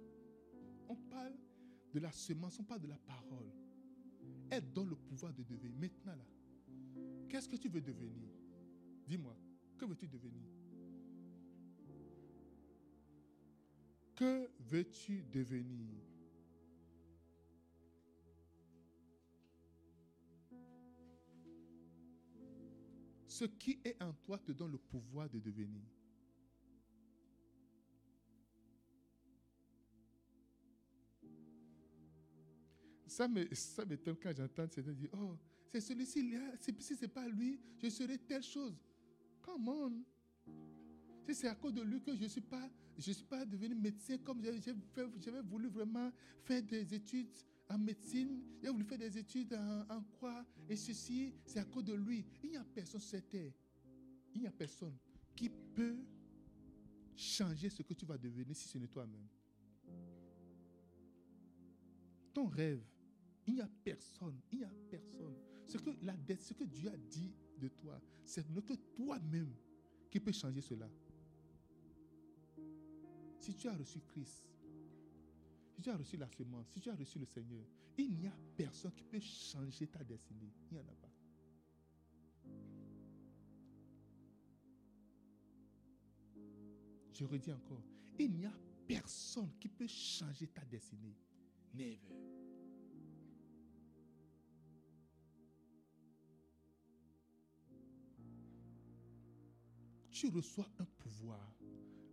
[1.93, 3.51] De la semence, on parle de la parole.
[4.51, 5.79] Elle donne le pouvoir de devenir.
[5.79, 6.25] Maintenant, là,
[7.29, 8.29] qu'est-ce que tu veux devenir?
[9.07, 9.37] Dis-moi,
[9.79, 10.49] que veux-tu devenir?
[14.15, 15.95] Que veux-tu devenir?
[23.27, 25.85] Ce qui est en toi te donne le pouvoir de devenir.
[33.19, 33.27] Ça
[33.85, 35.37] m'étonne quand j'entends certains dire Oh,
[35.73, 36.33] c'est celui-ci,
[36.79, 38.77] si ce n'est pas lui, je serai telle chose.
[39.43, 40.05] Come on.
[41.27, 44.19] Si c'est à cause de lui que je ne suis pas suis pas devenu médecin
[44.19, 46.13] comme j'avais voulu vraiment
[46.45, 47.35] faire des études
[47.69, 48.41] en médecine.
[48.63, 52.25] J'ai voulu faire des études en, quoi Et ceci, c'est à cause de lui.
[52.45, 53.53] Il n'y a personne sur cette terre.
[54.33, 54.97] Il n'y a personne
[55.35, 55.99] qui peut
[57.17, 59.27] changer ce que tu vas devenir si ce n'est toi-même.
[62.33, 62.85] Ton rêve,
[63.49, 64.39] il n'y a personne.
[64.53, 65.35] Il n'y a personne.
[65.67, 69.55] Ce que, Dieu a dit de toi, c'est que toi-même
[70.11, 70.89] qui peut changer cela.
[73.41, 74.45] Si tu as reçu Christ,
[75.73, 77.65] si tu as reçu la semence, si tu as reçu le Seigneur,
[77.97, 80.53] il n'y a personne qui peut changer ta destinée.
[80.71, 81.13] Il n'y en a pas.
[87.13, 87.83] Je redis encore,
[88.19, 88.53] il n'y a
[88.87, 91.17] personne qui peut changer ta destinée.
[91.75, 92.38] Never.
[100.19, 101.55] Tu reçois un pouvoir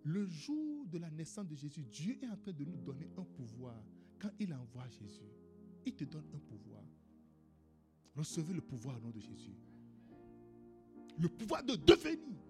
[0.03, 3.24] le jour de la naissance de Jésus, Dieu est en train de nous donner un
[3.24, 3.84] pouvoir.
[4.20, 5.34] Quand il envoie Jésus,
[5.88, 6.84] il te donne un pouvoir.
[8.16, 9.58] Recevez le pouvoir au nom de Jésus.
[11.18, 12.45] Le pouvoir de devenir.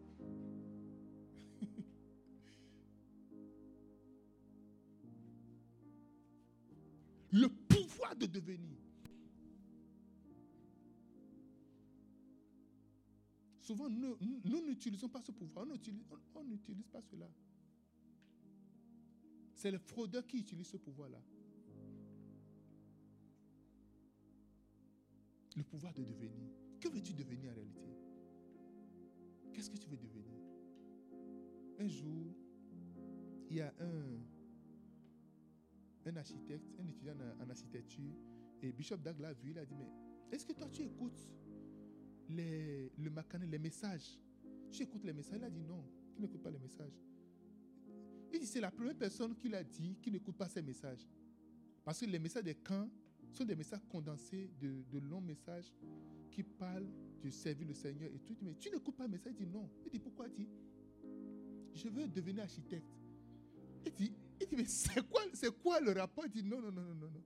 [7.31, 8.84] le pouvoir de devenir.
[13.65, 15.65] Souvent, nous n'utilisons pas ce pouvoir.
[16.35, 17.27] On n'utilise pas cela.
[19.55, 21.19] C'est le fraudeur qui utilise ce pouvoir-là.
[25.57, 26.47] Le pouvoir de devenir.
[26.79, 27.89] Que veux-tu devenir en réalité?
[29.51, 30.37] Qu'est-ce que tu veux devenir?
[31.79, 32.35] Un jour,
[33.49, 34.19] il y a un,
[36.05, 38.13] un architecte, un étudiant en, architecture,
[38.61, 39.89] et Bishop Dag l'a vu, il a dit, mais
[40.31, 41.27] est-ce que toi tu écoutes
[42.29, 43.11] les, le
[43.49, 44.19] les messages
[44.71, 45.83] Tu écoutes les messages Il a dit non,
[46.17, 46.93] il n'écoute pas les messages.
[48.33, 51.07] Il dit, c'est la première personne qui l'a dit qui n'écoute pas ces messages.
[51.83, 52.89] Parce que les messages des camps
[53.31, 55.71] sont des messages condensés de, de longs messages
[56.31, 56.89] qui parlent
[57.23, 58.35] de servir le Seigneur et tout.
[58.41, 59.69] Mais tu n'écoutes pas le message Il dit non.
[59.85, 60.27] Il dit pourquoi?
[60.27, 60.49] Il dit,
[61.73, 62.87] je veux devenir architecte.
[63.85, 64.11] Il dit,
[64.41, 66.25] il dit mais c'est quoi, c'est quoi le rapport?
[66.25, 67.23] Il dit non, non, non, non, non.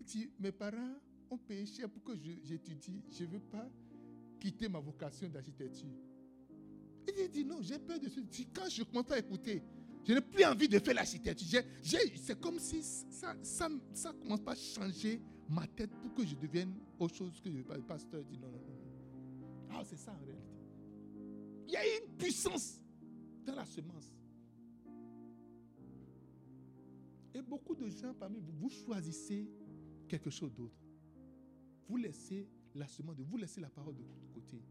[0.00, 0.94] Il dit, mes parents
[1.30, 3.02] ont payé cher pour que j'étudie.
[3.10, 3.70] Je ne veux pas
[4.40, 5.88] quitter ma vocation d'architecture.
[7.18, 8.20] Il dit, non, j'ai peur de ce.
[8.54, 9.62] Quand je commence à écouter,
[10.04, 11.62] je n'ai plus envie de faire l'architecture.
[11.82, 13.34] C'est comme si ça
[13.68, 17.62] ne commence pas à changer ma tête pour que je devienne autre chose que le
[17.82, 18.76] pasteur dit non, non, non.
[19.70, 20.46] Ah, c'est ça en réalité.
[21.66, 22.80] Il y a une puissance
[23.44, 24.12] dans la semence.
[27.34, 29.48] Et beaucoup de gens parmi vous, vous choisissez
[30.08, 30.76] quelque chose d'autre.
[31.88, 34.62] Vous laissez la semence, vous laissez la parole de côté.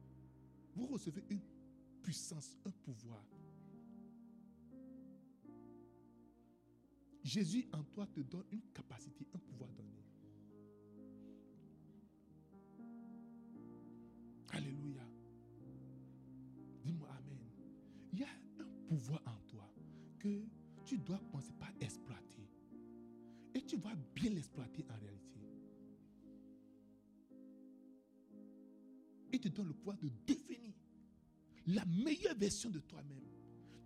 [0.75, 1.41] Vous recevez une
[2.01, 3.23] puissance, un pouvoir.
[7.23, 10.03] Jésus en toi te donne une capacité, un pouvoir donné.
[14.51, 15.03] Alléluia.
[16.83, 17.37] Dis-moi Amen.
[18.13, 18.29] Il y a
[18.59, 19.69] un pouvoir en toi
[20.17, 20.43] que
[20.85, 22.49] tu dois penser par exploiter.
[23.53, 25.38] Et tu vas bien l'exploiter en réalité.
[29.41, 30.73] Te donne le pouvoir de devenir
[31.67, 33.29] la meilleure version de toi-même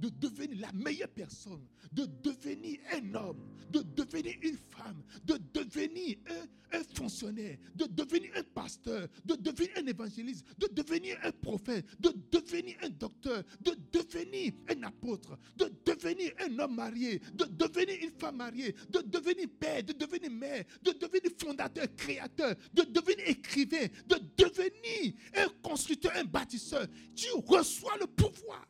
[0.03, 3.39] de devenir la meilleure personne, de devenir un homme,
[3.71, 9.85] de devenir une femme, de devenir un, fonctionnaire, de devenir un pasteur, de devenir un
[9.87, 15.71] évangéliste, de devenir un prophète, de devenir un docteur, de devenir un apôtre, de
[16.03, 20.65] devenir un homme marié, de devenir une femme mariée, de devenir père, de devenir mère,
[20.81, 26.87] de devenir fondateur, créateur, de devenir écrivain, de devenir un constructeur, un bâtisseur.
[27.15, 28.67] Tu reçois le pouvoir.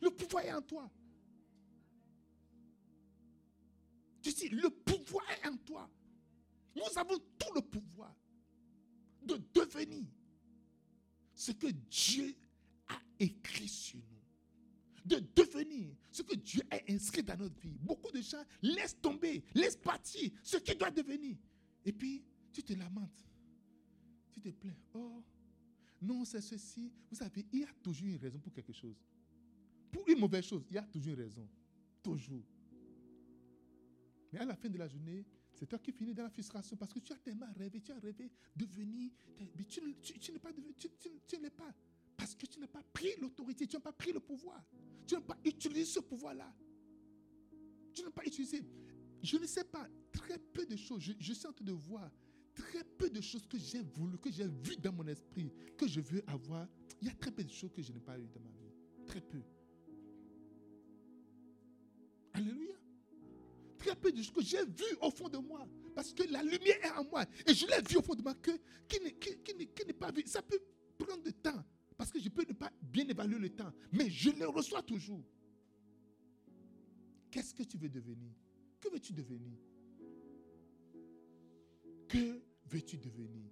[0.00, 0.90] Le pouvoir est en toi.
[4.22, 5.90] Tu dis, le pouvoir est en toi.
[6.74, 8.14] Nous avons tout le pouvoir
[9.22, 10.04] de devenir
[11.34, 12.34] ce que Dieu
[12.88, 14.09] a écrit sur nous.
[15.04, 17.76] De devenir ce que Dieu a inscrit dans notre vie.
[17.80, 21.36] Beaucoup de gens laissent tomber, laissent partir ce qui doit devenir.
[21.84, 23.26] Et puis, tu te lamentes.
[24.32, 24.76] Tu te plains.
[24.94, 25.22] Oh,
[26.02, 26.92] non, c'est ceci.
[27.10, 28.96] Vous savez, il y a toujours une raison pour quelque chose
[29.90, 31.48] pour une mauvaise chose, il y a toujours une raison.
[32.02, 32.44] Toujours.
[34.32, 36.92] Mais à la fin de la journée, c'est toi qui finis dans la frustration parce
[36.92, 39.10] que tu as tellement rêvé, tu as rêvé de venir,
[39.56, 40.88] mais tu, n'es pas devenu, tu,
[41.26, 41.74] tu n'es pas.
[42.20, 44.62] Parce que tu n'as pas pris l'autorité, tu n'as pas pris le pouvoir.
[45.06, 46.54] Tu n'as pas utilisé ce pouvoir-là.
[47.94, 48.62] Tu n'as pas utilisé.
[49.22, 52.10] Je ne sais pas, très peu de choses, je, suis en train de voir
[52.54, 56.02] très peu de choses que j'ai voulu, que j'ai vu dans mon esprit, que je
[56.02, 56.68] veux avoir.
[57.00, 58.70] Il y a très peu de choses que je n'ai pas eu dans ma vie.
[59.06, 59.40] Très peu.
[62.34, 62.76] Alléluia.
[63.78, 65.66] Très peu de choses que j'ai vu au fond de moi.
[65.94, 67.24] Parce que la lumière est en moi.
[67.46, 68.50] Et je l'ai vu au fond de moi que,
[68.86, 69.00] qui
[69.86, 70.22] n'est pas vu.
[70.26, 70.60] Ça peut
[71.00, 71.32] prendre du
[72.44, 73.72] ne pas bien évaluer le temps.
[73.92, 75.24] Mais je le reçois toujours.
[77.30, 78.32] Qu'est-ce que tu veux devenir?
[78.80, 79.58] Que veux-tu devenir?
[82.08, 83.50] Que veux-tu devenir?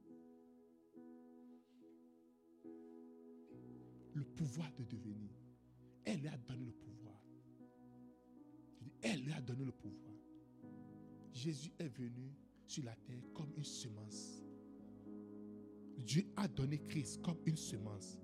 [4.14, 5.30] Le pouvoir de devenir.
[6.05, 7.22] Elle a donné le pouvoir.
[9.03, 10.14] Elle lui a donné le pouvoir.
[11.32, 12.34] Jésus est venu
[12.66, 14.43] sur la terre comme une semence.
[15.99, 18.18] Dieu a donné Christ comme une semence.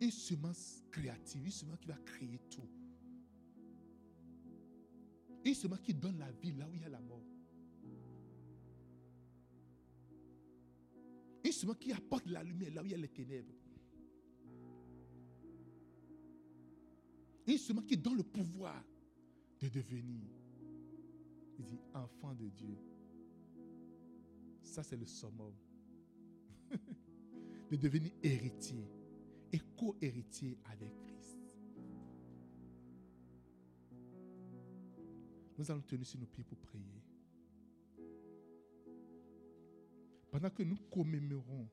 [0.00, 2.68] Une semence créative, une semence qui va créer tout.
[5.44, 7.24] Une semence qui donne la vie là où il y a la mort.
[11.44, 13.54] Une semence qui apporte la lumière là où il y a les ténèbres.
[17.48, 18.84] Instrument qui donne le pouvoir
[19.58, 20.28] de devenir.
[21.58, 22.76] Il dit enfant de Dieu.
[24.62, 25.54] Ça, c'est le summum.
[27.70, 28.84] de devenir héritier
[29.52, 31.58] et co-héritier avec Christ.
[35.56, 37.02] Nous allons tenir sur nos pieds pour prier.
[40.30, 41.68] Pendant que nous commémorons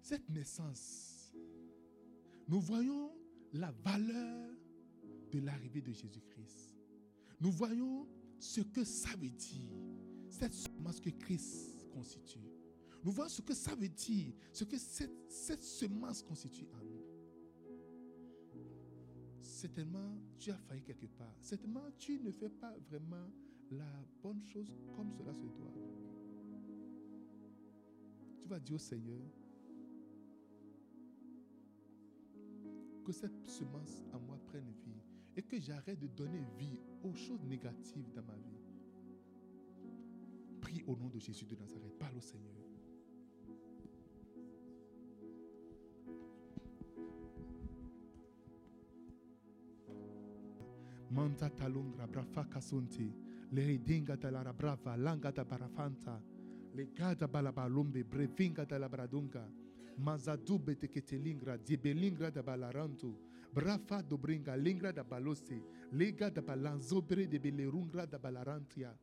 [0.00, 1.32] cette naissance,
[2.48, 3.12] nous voyons
[3.52, 4.50] la valeur
[5.32, 6.69] de l'arrivée de Jésus-Christ.
[7.40, 8.06] Nous voyons
[8.38, 9.70] ce que ça veut dire.
[10.28, 12.38] cette semence que Christ constitue.
[13.02, 17.04] Nous voyons ce que ça veut dire, ce que cette, semence constitue en nous.
[19.40, 21.34] Certainement, tu as failli quelque part.
[21.40, 23.30] Certainement, tu ne fais pas vraiment
[23.70, 25.72] la bonne chose comme cela se doit.
[28.38, 29.22] Tu vas dire au Seigneur
[33.04, 35.00] que cette semence en moi prenne vie
[35.40, 38.60] et que j'arrête de donner vie aux choses négatives dans ma vie.
[40.60, 41.98] Prie au nom de Jésus de Nazareth.
[41.98, 42.54] Parle au Seigneur.
[51.08, 53.10] Manta talungra brafa kasunti.
[53.52, 56.22] Le redinga da la brava, langa da barafanta.
[56.74, 59.50] Le gada balabalumbe, brevinga da la bradunga.
[59.96, 63.29] Mazadube te ketelingra, diebelingra da balarantu.
[63.52, 65.62] Brafa dobringa, lingra da balose.
[65.92, 68.96] Lega da balanzobre de belerungra da balarantia.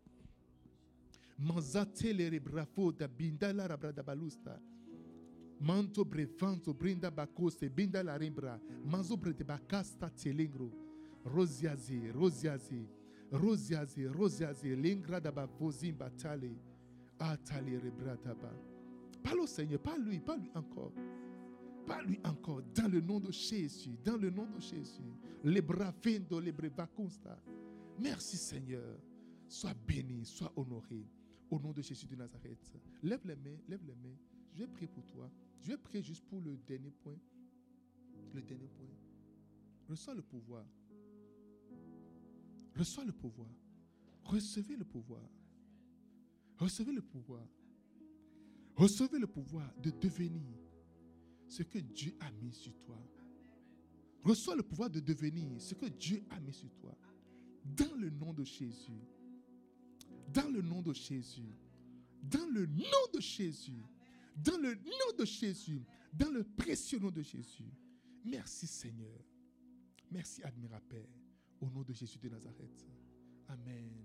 [1.40, 4.60] Manzatele brafo da bindala rabra da balusta.
[5.60, 8.60] Manto brevanto brinda bacoste, binda la rimbra.
[8.84, 10.72] Manzo brete bacasta telingro.
[11.24, 12.88] Rosiazi, rosiazi,
[13.32, 16.56] rosiazi, rosiazi, lingra da bavozim batale.
[17.18, 18.52] Atale rebrataba.
[19.22, 20.94] Parle au Seigneur, parle-lui, parle-lui encore.
[21.88, 25.14] Parle-lui encore, dans le nom de Jésus, dans le nom de Jésus.
[25.46, 27.42] Les bravendo, les brevaconsta.
[27.98, 29.00] Merci Seigneur.
[29.48, 31.08] Sois béni, sois honoré.
[31.50, 32.74] Au nom de Jésus de Nazareth.
[33.02, 34.18] Lève les mains, lève les mains.
[34.54, 35.32] Je vais prier pour toi.
[35.62, 37.18] Je vais prier juste pour le dernier point.
[38.34, 38.88] Le dernier point.
[39.88, 40.66] Reçois le pouvoir.
[42.76, 43.48] Reçois le pouvoir.
[44.26, 45.22] Recevez le pouvoir.
[46.58, 47.48] Recevez le pouvoir.
[48.76, 50.67] Recevez le pouvoir de devenir
[51.48, 52.98] ce que Dieu a mis sur toi.
[54.24, 56.98] Reçois le pouvoir de devenir ce que Dieu a mis sur toi.
[57.64, 59.02] Dans le nom de Jésus.
[60.34, 61.56] Dans le nom de Jésus.
[62.22, 63.84] Dans le nom de Jésus.
[64.36, 65.82] Dans le nom de Jésus.
[66.14, 67.72] Dans le précieux nom de Jésus.
[68.26, 69.24] Merci Seigneur.
[70.12, 71.10] Merci admirable Père.
[71.62, 72.86] Au nom de Jésus de Nazareth.
[73.48, 73.94] Amen.